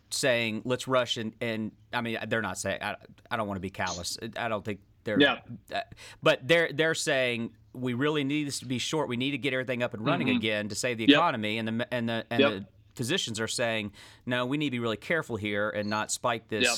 [0.09, 2.79] saying, "Let's rush," and, and I mean, they're not saying.
[2.81, 2.95] I,
[3.29, 4.17] I don't want to be callous.
[4.37, 5.19] I don't think they're.
[5.19, 5.39] Yeah.
[5.73, 5.81] Uh,
[6.21, 9.07] but they're they're saying we really need this to be short.
[9.07, 10.37] We need to get everything up and running mm-hmm.
[10.37, 11.67] again to save the economy, yep.
[11.67, 12.51] and the and the and yep.
[12.51, 12.65] the
[12.97, 13.91] physicians are saying,
[14.25, 16.77] no, we need to be really careful here and not spike this yep.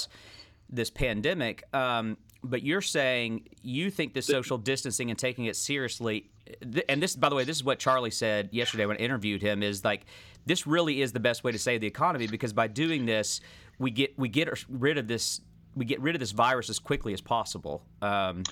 [0.70, 1.64] this pandemic.
[1.74, 6.30] Um, but you're saying you think the social distancing and taking it seriously,
[6.88, 9.64] and this, by the way, this is what Charlie said yesterday when I interviewed him.
[9.64, 10.06] Is like
[10.46, 13.42] this really is the best way to save the economy because by doing this,
[13.78, 15.42] we get we get rid of this
[15.76, 17.84] we get rid of this virus as quickly as possible.
[18.02, 18.44] Um,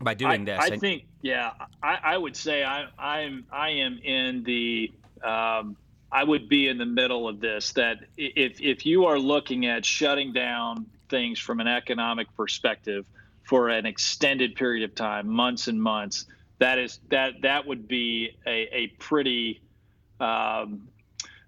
[0.00, 0.58] by doing I, this.
[0.60, 5.76] I think, yeah, I, I, would say I, I'm I am in the um,
[6.14, 7.72] I would be in the middle of this.
[7.72, 13.04] That if if you are looking at shutting down things from an economic perspective
[13.42, 16.26] for an extended period of time, months and months,
[16.60, 19.60] that is that that would be a, a pretty
[20.20, 20.88] um,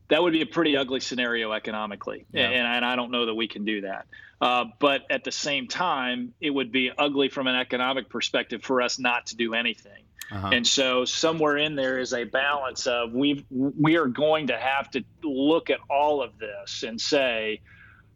[0.09, 2.49] that would be a pretty ugly scenario economically, yeah.
[2.49, 4.07] and, and, I don't know that we can do that.
[4.41, 8.83] Uh, but at the same time, it would be ugly from an economic perspective for
[8.83, 10.06] us not to do anything.
[10.33, 10.51] Uh-huh.
[10.53, 14.91] And so somewhere in there is a balance of we we are going to have
[14.91, 17.61] to look at all of this and say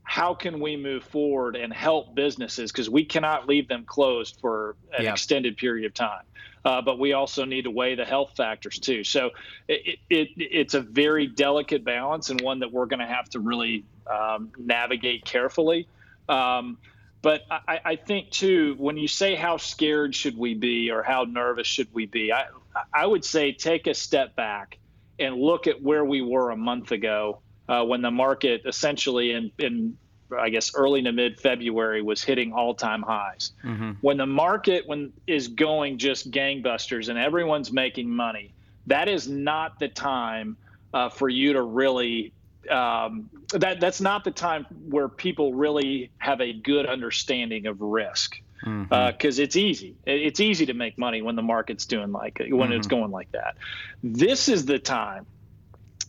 [0.02, 4.74] how can we move forward and help businesses because we cannot leave them closed for
[4.98, 5.12] an yeah.
[5.12, 6.24] extended period of time.
[6.64, 9.04] Uh, but we also need to weigh the health factors too.
[9.04, 9.30] So
[9.68, 13.38] it, it, it's a very delicate balance and one that we're going to have to
[13.38, 15.86] really um, navigate carefully.
[16.28, 16.78] Um,
[17.22, 21.24] but I, I, think too, when you say how scared should we be or how
[21.24, 22.46] nervous should we be, I,
[22.92, 24.78] I would say take a step back
[25.18, 29.52] and look at where we were a month ago uh, when the market essentially in,
[29.58, 29.96] in
[30.36, 33.52] I guess early to mid February was hitting all time highs.
[33.64, 33.92] Mm-hmm.
[34.00, 38.54] When the market when is going just gangbusters and everyone's making money,
[38.86, 40.56] that is not the time
[40.94, 42.32] uh, for you to really
[42.70, 48.40] um, that that's not the time where people really have a good understanding of risk
[48.60, 48.92] because mm-hmm.
[48.92, 49.96] uh, it's easy.
[50.04, 52.72] It's easy to make money when the market's doing like when mm-hmm.
[52.72, 53.56] it's going like that.
[54.02, 55.26] This is the time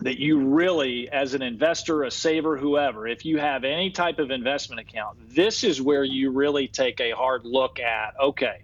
[0.01, 4.31] that you really, as an investor, a saver, whoever, if you have any type of
[4.31, 8.63] investment account, this is where you really take a hard look at okay,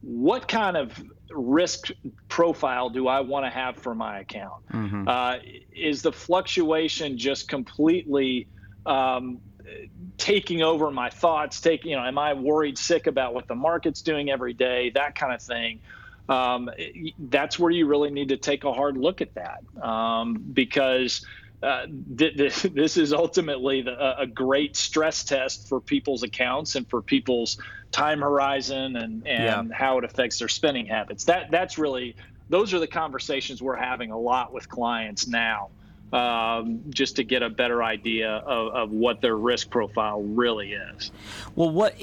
[0.00, 0.92] what kind of
[1.34, 1.88] risk
[2.28, 4.66] profile do I want to have for my account?
[4.72, 5.08] Mm-hmm.
[5.08, 5.36] Uh,
[5.74, 8.46] is the fluctuation just completely
[8.86, 9.40] um,
[10.18, 11.60] taking over my thoughts?
[11.60, 14.90] Taking, you know, am I worried sick about what the market's doing every day?
[14.90, 15.80] That kind of thing.
[16.28, 16.70] Um,
[17.18, 21.24] that's where you really need to take a hard look at that um, because
[21.64, 21.86] uh,
[22.18, 27.02] th- th- this is ultimately the, a great stress test for people's accounts and for
[27.02, 27.58] people's
[27.90, 29.76] time horizon and, and yeah.
[29.76, 31.24] how it affects their spending habits.
[31.24, 32.16] That that's really
[32.50, 35.70] those are the conversations we're having a lot with clients now,
[36.12, 41.10] um, just to get a better idea of, of, what their risk profile really is.
[41.56, 41.96] Well, what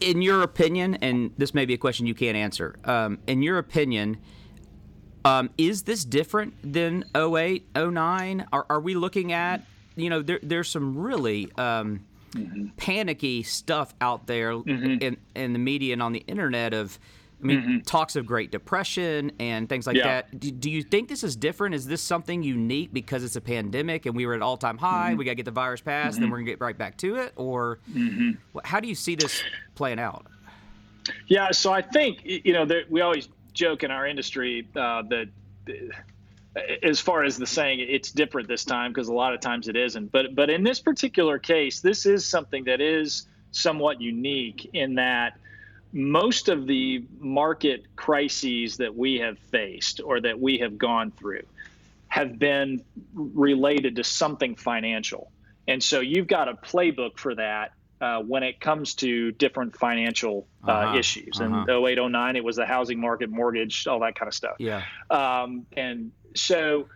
[0.00, 2.76] in your opinion, and this may be a question you can't answer.
[2.84, 4.18] Um, in your opinion
[5.24, 8.46] um, is this different than 08, 09?
[8.52, 9.62] Are, are we looking at,
[9.96, 12.68] you know, there, there's some really um, mm-hmm.
[12.76, 15.02] panicky stuff out there mm-hmm.
[15.02, 16.98] in, in the media and on the internet of,
[17.42, 17.78] I mean, mm-hmm.
[17.80, 20.22] talks of Great Depression and things like yeah.
[20.22, 20.40] that.
[20.40, 21.74] Do, do, you think this is different?
[21.74, 25.10] Is this something unique because it's a pandemic and we were at all time high?
[25.10, 25.18] Mm-hmm.
[25.18, 26.22] We got to get the virus passed, mm-hmm.
[26.22, 27.32] then we're going to get right back to it?
[27.36, 28.32] Or mm-hmm.
[28.64, 29.40] how do you see this
[29.76, 30.26] playing out?
[31.26, 35.28] Yeah, so I think, you know, there, we always joke in our industry uh, that
[36.82, 39.76] as far as the saying it's different this time because a lot of times it
[39.76, 40.10] isn't.
[40.12, 45.38] But but in this particular case this is something that is somewhat unique in that
[45.92, 51.42] most of the market crises that we have faced or that we have gone through
[52.08, 52.82] have been
[53.14, 55.30] related to something financial.
[55.66, 60.46] And so you've got a playbook for that uh, when it comes to different financial
[60.66, 60.98] uh, uh-huh.
[60.98, 61.40] issues.
[61.40, 61.64] Uh-huh.
[61.68, 64.56] And 08, 09, it was the housing market, mortgage, all that kind of stuff.
[64.58, 64.82] Yeah.
[65.10, 66.88] Um, and so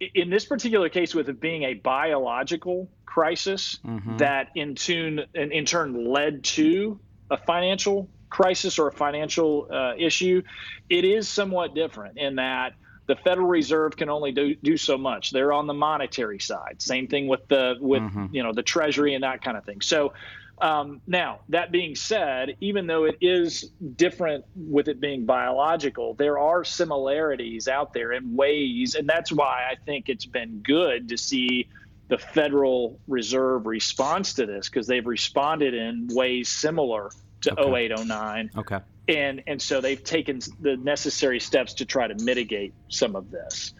[0.00, 4.16] in this particular case, with it being a biological crisis mm-hmm.
[4.18, 6.98] that in tune in, in turn led to
[7.30, 10.42] a financial crisis or a financial uh, issue,
[10.90, 12.74] it is somewhat different in that
[13.06, 15.30] the Federal Reserve can only do, do so much.
[15.30, 16.80] They're on the monetary side.
[16.80, 18.26] Same thing with the with mm-hmm.
[18.32, 19.80] you know the Treasury and that kind of thing.
[19.80, 20.14] So
[20.60, 26.38] um, now, that being said, even though it is different with it being biological, there
[26.38, 31.18] are similarities out there in ways, and that's why I think it's been good to
[31.18, 31.68] see
[32.08, 37.86] the Federal Reserve response to this because they've responded in ways similar to okay.
[37.86, 38.50] 0809.
[38.56, 38.78] Okay.
[39.08, 43.74] And and so they've taken the necessary steps to try to mitigate some of this.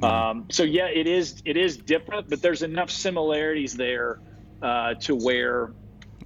[0.00, 0.04] Mm-hmm.
[0.04, 4.20] Um, so yeah, it is it is different, but there's enough similarities there
[4.62, 5.72] uh, to where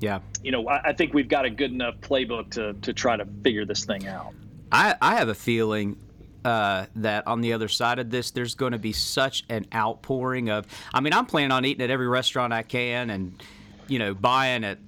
[0.04, 0.20] yeah.
[0.42, 3.24] You know, I, I think we've got a good enough playbook to to try to
[3.42, 4.34] figure this thing out.
[4.70, 5.96] I, I have a feeling
[6.44, 10.50] uh, that on the other side of this, there's going to be such an outpouring
[10.50, 10.66] of.
[10.92, 13.42] I mean, I'm planning on eating at every restaurant I can, and
[13.88, 14.78] you know, buying at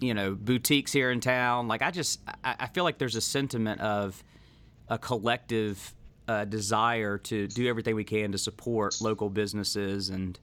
[0.00, 1.68] you know boutiques here in town.
[1.68, 4.24] Like, I just I, I feel like there's a sentiment of
[4.88, 5.94] a collective
[6.26, 10.38] uh, desire to do everything we can to support local businesses and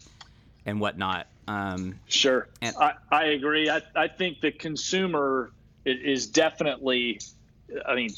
[0.68, 1.26] and whatnot.
[1.48, 3.70] Um, sure, and, I, I agree.
[3.70, 5.52] I, I think the consumer
[5.86, 7.20] is definitely.
[7.88, 8.10] I mean,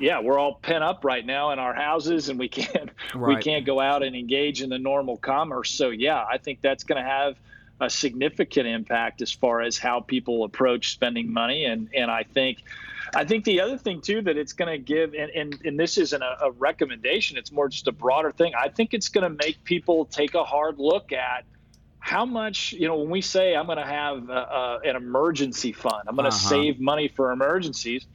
[0.00, 3.36] yeah, we're all pent up right now in our houses, and we can't right.
[3.36, 5.70] we can't go out and engage in the normal commerce.
[5.70, 7.36] So yeah, I think that's going to have
[7.80, 12.62] a significant impact as far as how people approach spending money, and and I think.
[13.14, 15.96] I think the other thing too that it's going to give, and, and, and this
[15.96, 18.52] isn't a, a recommendation; it's more just a broader thing.
[18.54, 21.46] I think it's going to make people take a hard look at
[22.08, 26.16] how much you know when we say i'm going to have an emergency fund i'm
[26.16, 26.48] going to uh-huh.
[26.48, 28.06] save money for emergencies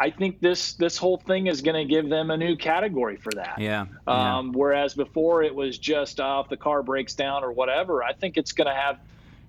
[0.00, 3.30] i think this this whole thing is going to give them a new category for
[3.32, 4.52] that yeah, um, yeah.
[4.54, 8.38] whereas before it was just uh, if the car breaks down or whatever i think
[8.38, 8.98] it's going to have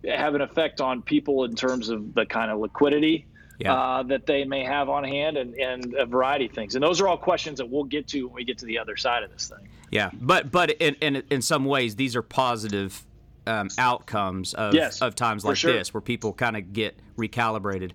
[0.05, 3.25] have an effect on people in terms of the kind of liquidity
[3.60, 3.73] yeah.
[3.73, 6.99] uh, that they may have on hand and, and a variety of things and those
[6.99, 9.31] are all questions that we'll get to when we get to the other side of
[9.31, 13.05] this thing yeah but but in, in, in some ways these are positive
[13.47, 15.73] um, outcomes of, yes, of times like sure.
[15.73, 17.91] this where people kind of get recalibrated.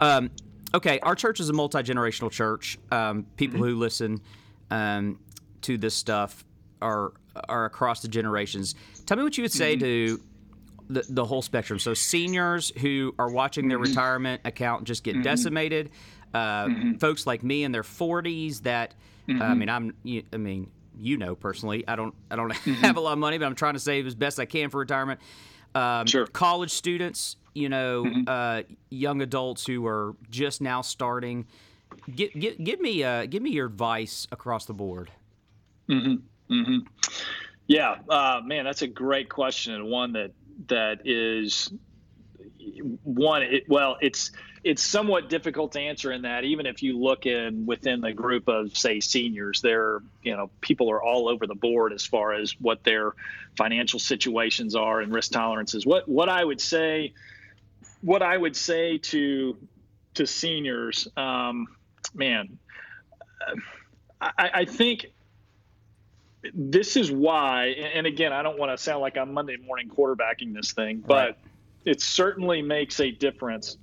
[0.00, 0.30] Um,
[0.74, 2.78] okay, our church is a multi generational church.
[2.90, 3.68] Um, people mm-hmm.
[3.68, 4.20] who listen
[4.70, 5.18] um,
[5.62, 6.44] to this stuff
[6.80, 7.12] are
[7.48, 8.74] are across the generations.
[9.06, 9.84] Tell me what you would say mm-hmm.
[9.84, 10.20] to
[10.88, 11.78] the, the whole spectrum.
[11.78, 13.90] So seniors who are watching their mm-hmm.
[13.90, 15.22] retirement account just get mm-hmm.
[15.22, 15.90] decimated.
[16.32, 16.92] Uh, mm-hmm.
[16.94, 18.94] folks like me in their 40s that
[19.28, 19.94] I mean I'm
[20.32, 21.86] I mean you know personally.
[21.86, 22.72] I don't I don't mm-hmm.
[22.74, 24.78] have a lot of money, but I'm trying to save as best I can for
[24.78, 25.20] retirement.
[25.74, 26.26] Um, sure.
[26.26, 28.22] College students, you know, mm-hmm.
[28.26, 31.46] uh, young adults who are just now starting.
[32.14, 35.10] Give, give, give me uh, give me your advice across the board.
[35.88, 36.54] Mm-hmm.
[36.54, 36.78] Mm-hmm.
[37.66, 40.32] Yeah, uh, man, that's a great question and one that
[40.68, 41.72] that is
[43.02, 43.42] one.
[43.42, 44.30] It, well, it's
[44.64, 48.48] it's somewhat difficult to answer in that even if you look in within the group
[48.48, 52.52] of say seniors there you know people are all over the board as far as
[52.58, 53.12] what their
[53.56, 57.12] financial situations are and risk tolerances what what i would say
[58.00, 59.56] what i would say to
[60.14, 61.66] to seniors um,
[62.14, 62.58] man
[64.20, 65.06] I, I think
[66.54, 70.54] this is why and again i don't want to sound like i'm monday morning quarterbacking
[70.54, 71.38] this thing but right.
[71.84, 73.76] it certainly makes a difference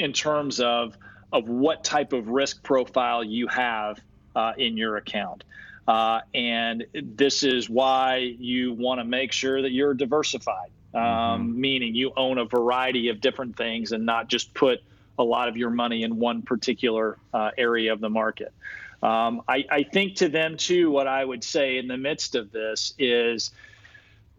[0.00, 0.96] in terms of
[1.32, 4.00] of what type of risk profile you have
[4.34, 5.44] uh, in your account.
[5.86, 11.60] Uh, and this is why you want to make sure that you're diversified, um, mm-hmm.
[11.60, 14.80] meaning you own a variety of different things and not just put
[15.18, 18.52] a lot of your money in one particular uh, area of the market.
[19.02, 22.52] Um, I, I, think to them, too, what I would say in the midst of
[22.52, 23.50] this is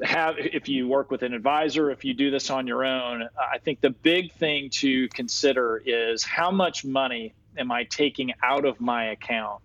[0.01, 3.57] have if you work with an advisor if you do this on your own i
[3.59, 8.79] think the big thing to consider is how much money am i taking out of
[8.79, 9.61] my account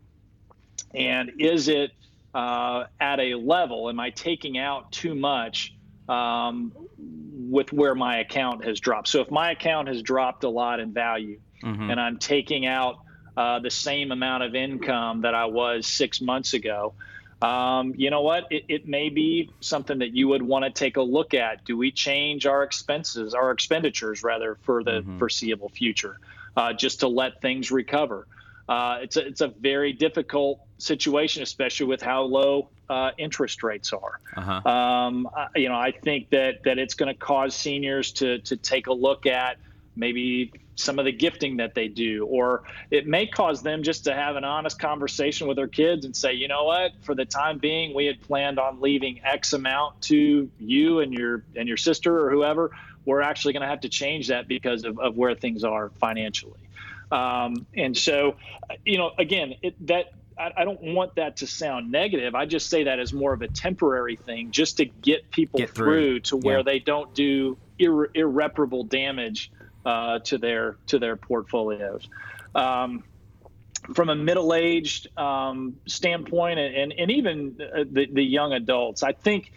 [0.95, 1.93] and is it
[2.35, 5.75] uh, at a level am i taking out too much
[6.09, 10.81] um, with where my account has dropped so if my account has dropped a lot
[10.81, 11.91] in value mm-hmm.
[11.91, 12.99] and i'm taking out
[13.37, 16.95] uh, the same amount of income that i was six months ago
[17.43, 18.47] um, you know what?
[18.51, 21.65] It, it, may be something that you would want to take a look at.
[21.65, 25.19] Do we change our expenses, our expenditures rather, for the mm-hmm.
[25.19, 26.19] foreseeable future,
[26.57, 28.27] uh, just to let things recover?
[28.69, 33.93] Uh, it's a, it's a very difficult situation, especially with how low uh, interest rates
[33.93, 34.21] are.
[34.37, 34.69] Uh-huh.
[34.69, 38.87] Um, you know, I think that that it's going to cause seniors to to take
[38.87, 39.59] a look at
[39.95, 44.15] maybe some of the gifting that they do, or it may cause them just to
[44.15, 47.59] have an honest conversation with their kids and say, you know what, for the time
[47.59, 52.27] being, we had planned on leaving X amount to you and your and your sister
[52.27, 52.71] or whoever.
[53.05, 56.61] We're actually going to have to change that because of, of where things are financially.
[57.11, 58.37] Um, and so,
[58.85, 62.35] you know, again, it, that I, I, don't want that to sound negative.
[62.35, 65.71] I just say that as more of a temporary thing, just to get people get
[65.71, 65.87] through.
[65.87, 66.21] through.
[66.21, 66.63] to where yeah.
[66.65, 69.53] they don't do irre- irreparable damage
[69.87, 72.07] uh, to their to their portfolios.
[72.55, 73.05] Um,
[73.95, 79.53] from a middle-aged um, standpoint, and, and, and even the, the young adults, I think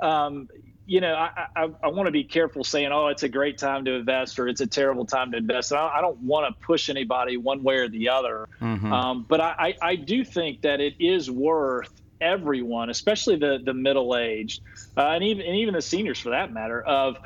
[0.00, 0.48] um,
[0.86, 3.84] you know, I, I, I want to be careful saying, oh, it's a great time
[3.84, 5.72] to invest or it's a terrible time to invest.
[5.72, 8.48] I, I don't want to push anybody one way or the other.
[8.60, 8.92] Mm-hmm.
[8.92, 14.16] Um, but I, I do think that it is worth everyone, especially the, the middle
[14.16, 14.62] aged
[14.96, 17.16] uh, and, even, and even the seniors for that matter, of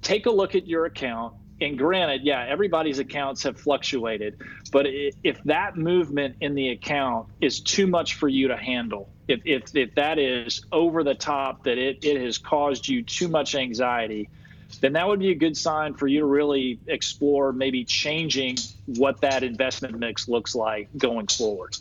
[0.00, 4.40] take a look at your account and granted, yeah, everybody's accounts have fluctuated,
[4.72, 9.42] but if that movement in the account is too much for you to handle, if,
[9.44, 13.54] if, if that is over the top, that it, it has caused you too much
[13.54, 14.28] anxiety,
[14.80, 19.20] then that would be a good sign for you to really explore maybe changing what
[19.20, 21.76] that investment mix looks like going forward.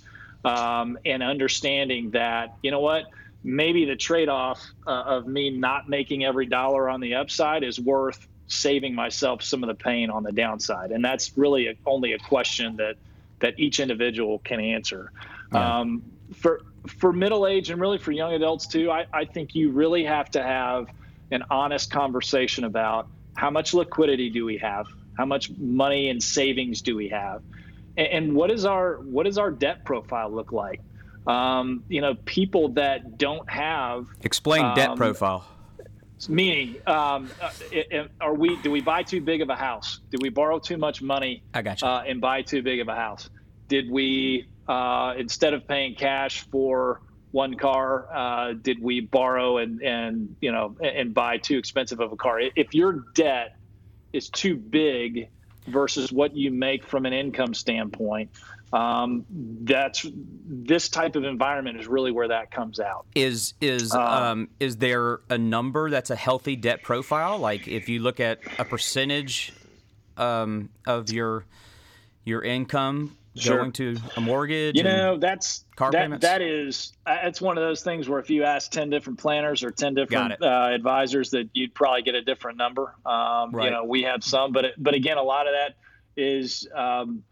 [0.46, 3.06] Um, and understanding that, you know what,
[3.44, 7.80] maybe the trade off uh, of me not making every dollar on the upside is
[7.80, 10.92] worth saving myself some of the pain on the downside.
[10.92, 12.96] And that's really a, only a question that
[13.40, 15.12] that each individual can answer.
[15.52, 15.80] Yeah.
[15.80, 19.72] Um, for for middle age and really for young adults too, I, I think you
[19.72, 20.88] really have to have
[21.32, 24.88] an honest conversation about how much liquidity do we have,
[25.18, 27.42] how much money and savings do we have,
[27.98, 30.82] and, and what is our what does our debt profile look like?
[31.26, 35.46] Um, you know, people that don't have explain um, debt profile
[36.30, 38.56] Meaning, um, uh, are we?
[38.58, 40.00] Do we buy too big of a house?
[40.12, 41.44] Did we borrow too much money?
[41.54, 41.88] I got you.
[41.88, 43.30] Uh, and buy too big of a house?
[43.68, 47.02] Did we, uh, instead of paying cash for
[47.32, 52.12] one car, uh, did we borrow and and you know and buy too expensive of
[52.12, 52.40] a car?
[52.56, 53.58] If your debt
[54.14, 55.30] is too big
[55.68, 58.30] versus what you make from an income standpoint,
[58.74, 63.06] um, that's this type of environment is really where that comes out.
[63.14, 67.38] Is is um, um, is there a number that's a healthy debt profile?
[67.38, 69.54] Like if you look at a percentage
[70.18, 71.46] um, of your
[72.26, 73.58] your income sure.
[73.58, 76.24] going to a mortgage, you know, that's car that, payments.
[76.24, 79.70] That is, it's one of those things where if you ask ten different planners or
[79.70, 82.96] ten different uh, advisors, that you'd probably get a different number.
[83.06, 83.66] Um, right.
[83.66, 85.76] You know, we have some, but but again, a lot of that
[86.16, 87.24] is um,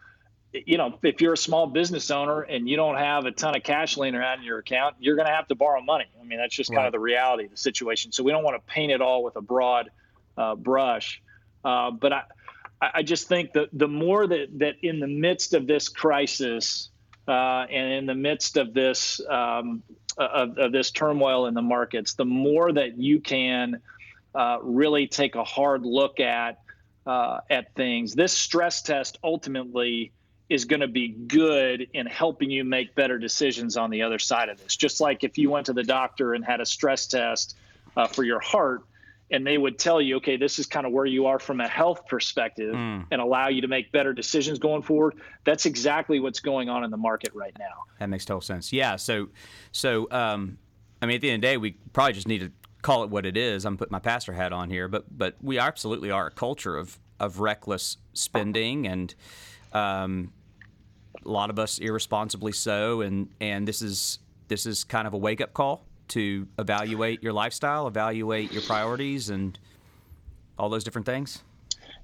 [0.54, 3.64] you know, if you're a small business owner and you don't have a ton of
[3.64, 6.06] cash laying around in your account, you're going to have to borrow money.
[6.20, 6.78] I mean, that's just right.
[6.78, 8.12] kind of the reality of the situation.
[8.12, 9.92] So we don't want to paint it all with a broad
[10.38, 11.22] uh, brush.
[11.64, 12.24] Uh, but I,
[12.82, 16.90] I just think that the more that, that in the midst of this crisis
[17.28, 19.84] uh, and in the midst of this um,
[20.18, 23.80] of, of, this turmoil in the markets, the more that you can
[24.36, 26.60] uh, really take a hard look at
[27.06, 28.14] uh, at things.
[28.14, 30.12] This stress test ultimately
[30.52, 34.50] is going to be good in helping you make better decisions on the other side
[34.50, 34.76] of this.
[34.76, 37.58] Just like if you went to the doctor and had a stress test
[37.96, 38.82] uh, for your heart,
[39.32, 41.68] and they would tell you, okay, this is kind of where you are from a
[41.70, 43.06] health perspective mm.
[43.10, 45.16] and allow you to make better decisions going forward.
[45.46, 47.86] That's exactly what's going on in the market right now.
[48.00, 48.74] That makes total sense.
[48.74, 48.98] Yeah.
[48.98, 49.30] So,
[49.72, 50.58] so, um,
[51.02, 53.10] I mean, at the end of the day, we probably just need to call it
[53.10, 53.64] what it is.
[53.64, 57.00] I'm putting my pastor hat on here, but, but we absolutely are a culture of,
[57.22, 59.16] of reckless spending and,
[59.72, 60.34] um,
[61.26, 65.18] a lot of us irresponsibly so, and and this is this is kind of a
[65.18, 69.58] wake up call to evaluate your lifestyle, evaluate your priorities, and
[70.58, 71.44] all those different things.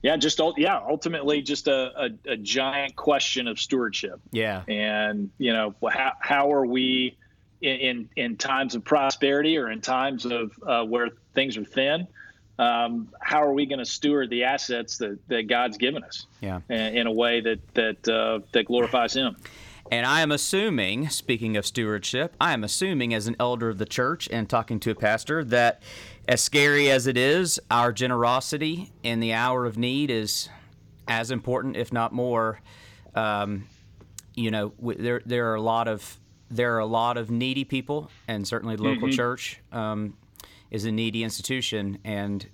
[0.03, 4.20] Yeah, just yeah, ultimately just a, a, a giant question of stewardship.
[4.32, 7.18] Yeah, and you know how how are we
[7.62, 12.08] in in, in times of prosperity or in times of uh, where things are thin?
[12.60, 16.26] Um, how are we going to steward the assets that, that God's given us?
[16.41, 16.62] Yeah.
[16.70, 19.36] In, in a way that that uh, that glorifies Him.
[19.89, 23.86] And I am assuming, speaking of stewardship, I am assuming as an elder of the
[23.86, 25.82] church and talking to a pastor that,
[26.28, 30.49] as scary as it is, our generosity in the hour of need is
[31.08, 32.60] as important, if not more.
[33.16, 33.68] Um,
[34.36, 38.10] you know, there there are a lot of there are a lot of needy people,
[38.28, 39.16] and certainly the local mm-hmm.
[39.16, 39.60] church.
[39.72, 40.16] Um,
[40.72, 42.45] is a needy institution, and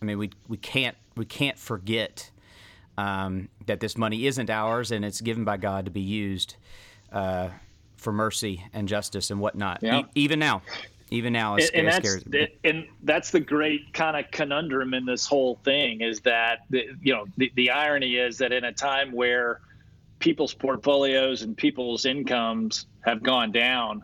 [0.00, 2.30] I mean we we can't we can't forget
[2.98, 6.56] um, that this money isn't ours and it's given by God to be used
[7.10, 7.48] uh,
[7.96, 9.80] for mercy and justice and whatnot.
[9.82, 10.00] Yeah.
[10.00, 10.62] E- even now,
[11.12, 12.22] Even now, it's and, scary.
[12.24, 16.60] And that's, and that's the great kind of conundrum in this whole thing is that
[16.70, 19.60] the, you know the, the irony is that in a time where
[20.20, 24.02] people's portfolios and people's incomes have gone down,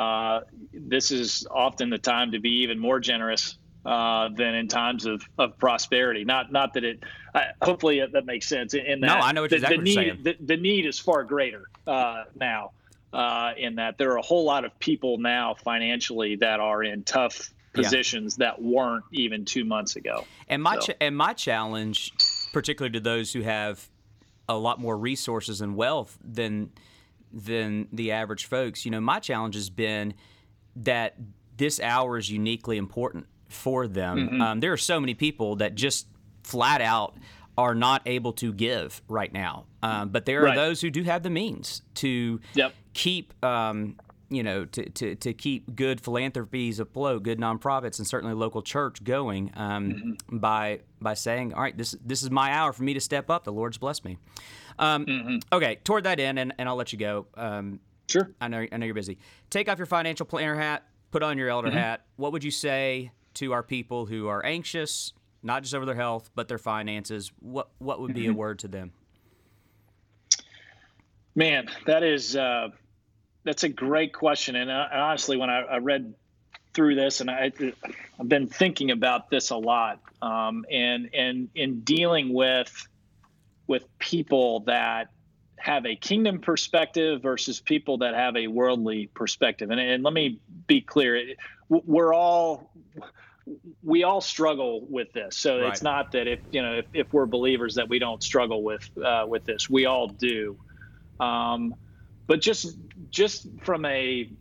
[0.00, 0.40] uh,
[0.72, 5.22] this is often the time to be even more generous uh, than in times of,
[5.36, 6.24] of prosperity.
[6.24, 7.04] Not not that it.
[7.34, 8.72] Uh, hopefully that makes sense.
[8.72, 10.18] In that, no, I know what the, exactly the need, saying.
[10.22, 12.72] The, the, need is far greater uh, now.
[13.12, 17.02] Uh, in that there are a whole lot of people now financially that are in
[17.02, 18.46] tough positions yeah.
[18.46, 20.24] that weren't even two months ago.
[20.48, 20.92] And my so.
[20.92, 22.12] ch- and my challenge,
[22.52, 23.86] particularly to those who have
[24.48, 26.70] a lot more resources and wealth than
[27.32, 30.14] than the average folks, you know, my challenge has been
[30.76, 31.16] that
[31.56, 34.16] this hour is uniquely important for them.
[34.16, 34.40] Mm-hmm.
[34.40, 36.06] Um, there are so many people that just
[36.42, 37.16] flat out
[37.58, 39.66] are not able to give right now.
[39.82, 40.56] Um, but there are right.
[40.56, 42.74] those who do have the means to yep.
[42.94, 43.96] keep, um,
[44.30, 49.02] you know, to, to, to keep good philanthropies afloat, good nonprofits, and certainly local church
[49.04, 50.38] going um, mm-hmm.
[50.38, 53.44] by by saying, all right, this this is my hour for me to step up.
[53.44, 54.18] The Lord's blessed me.
[54.80, 55.36] Um, mm-hmm.
[55.52, 57.26] Okay, toward that end, and, and I'll let you go.
[57.36, 58.30] Um, sure.
[58.40, 59.18] I know I know you're busy.
[59.50, 60.84] Take off your financial planner hat.
[61.10, 61.76] Put on your elder mm-hmm.
[61.76, 62.06] hat.
[62.16, 65.12] What would you say to our people who are anxious,
[65.42, 67.30] not just over their health, but their finances?
[67.40, 68.32] What what would be mm-hmm.
[68.32, 68.92] a word to them?
[71.34, 72.68] Man, that is uh,
[73.44, 76.14] that's a great question, and uh, honestly, when I, I, read
[76.74, 77.52] through this, and I,
[78.18, 82.88] I've been thinking about this a lot, um, and and in dealing with
[83.70, 85.10] with people that
[85.60, 90.40] have a kingdom perspective versus people that have a worldly perspective, and, and let me
[90.66, 91.24] be clear,
[91.68, 92.72] we're all
[93.84, 95.36] we all struggle with this.
[95.36, 95.68] So right.
[95.68, 98.82] it's not that if you know if, if we're believers that we don't struggle with
[99.02, 99.70] uh, with this.
[99.70, 100.58] We all do.
[101.20, 101.76] Um,
[102.26, 102.76] but just
[103.10, 104.32] just from a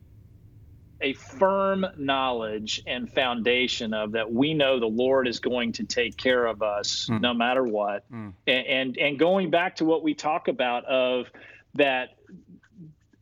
[1.01, 6.17] a firm knowledge and foundation of that we know the Lord is going to take
[6.17, 7.21] care of us mm.
[7.21, 8.09] no matter what.
[8.11, 8.33] Mm.
[8.47, 11.27] And, and and going back to what we talk about of
[11.75, 12.09] that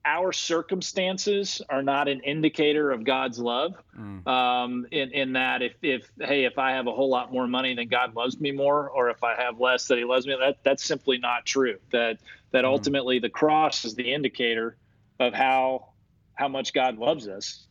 [0.08, 3.74] our circumstances are not an indicator of God's love.
[4.00, 4.26] Mm.
[4.26, 7.76] Um, in, in that, if, if hey, if I have a whole lot more money,
[7.76, 10.36] then God loves me more, or if I have less, that He loves me.
[10.40, 11.78] That that's simply not true.
[11.92, 12.20] That
[12.52, 12.68] that mm.
[12.68, 14.78] ultimately the cross is the indicator
[15.20, 15.90] of how
[16.36, 17.66] how much God loves us.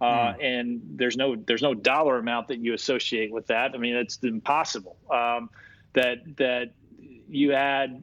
[0.00, 0.44] Uh, mm.
[0.44, 3.74] And there's no there's no dollar amount that you associate with that.
[3.74, 4.96] I mean, it's impossible.
[5.10, 5.50] Um,
[5.94, 6.72] that that
[7.28, 8.02] you had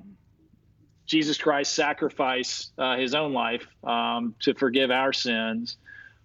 [1.05, 5.77] Jesus Christ sacrifice uh, his own life um, to forgive our sins.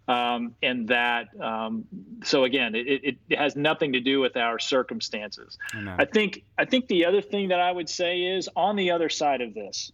[0.07, 1.85] Um, and that, um,
[2.25, 5.59] so again, it, it, has nothing to do with our circumstances.
[5.75, 5.97] Amen.
[5.99, 9.11] I think, I think the other thing that I would say is on the other
[9.11, 9.93] side of this,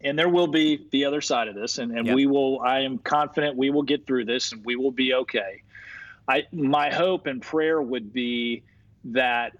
[0.00, 2.16] and there will be the other side of this, and, and yep.
[2.16, 5.62] we will, I am confident we will get through this and we will be okay.
[6.28, 8.62] I, my hope and prayer would be
[9.04, 9.52] that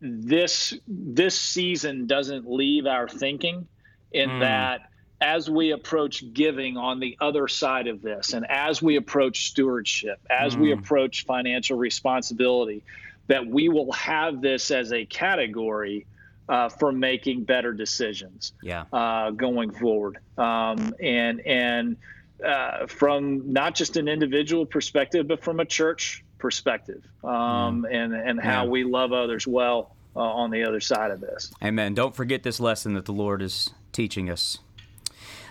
[0.00, 3.68] this this season doesn't leave our thinking
[4.12, 4.40] in mm.
[4.40, 9.48] that as we approach giving on the other side of this and as we approach
[9.48, 10.60] stewardship as mm.
[10.60, 12.82] we approach financial responsibility
[13.26, 16.06] that we will have this as a category
[16.50, 18.84] uh, for making better decisions yeah.
[18.92, 21.96] uh, going forward um, and and
[22.44, 27.94] uh, from not just an individual perspective but from a church perspective um, mm.
[27.94, 28.68] and and how yeah.
[28.70, 31.52] we love others well uh, on the other side of this.
[31.62, 31.94] Amen.
[31.94, 34.58] Don't forget this lesson that the Lord is teaching us.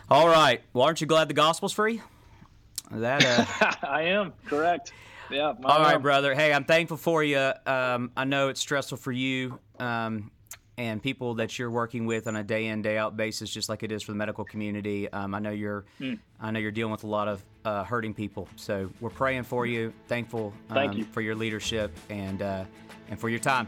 [0.09, 0.61] All right.
[0.73, 2.01] Well, aren't you glad the gospel's free?
[2.91, 3.73] That uh...
[3.87, 4.91] I am correct.
[5.31, 5.53] Yeah.
[5.63, 6.33] All right, brother.
[6.33, 7.53] Hey, I'm thankful for you.
[7.65, 10.31] Um, I know it's stressful for you um,
[10.79, 13.83] and people that you're working with on a day in day out basis, just like
[13.83, 15.11] it is for the medical community.
[15.11, 16.17] Um, I know you're, mm.
[16.39, 18.47] I know you're dealing with a lot of uh, hurting people.
[18.55, 19.93] So we're praying for you.
[20.07, 21.03] Thankful Thank um, you.
[21.03, 22.63] for your leadership and uh,
[23.09, 23.67] and for your time.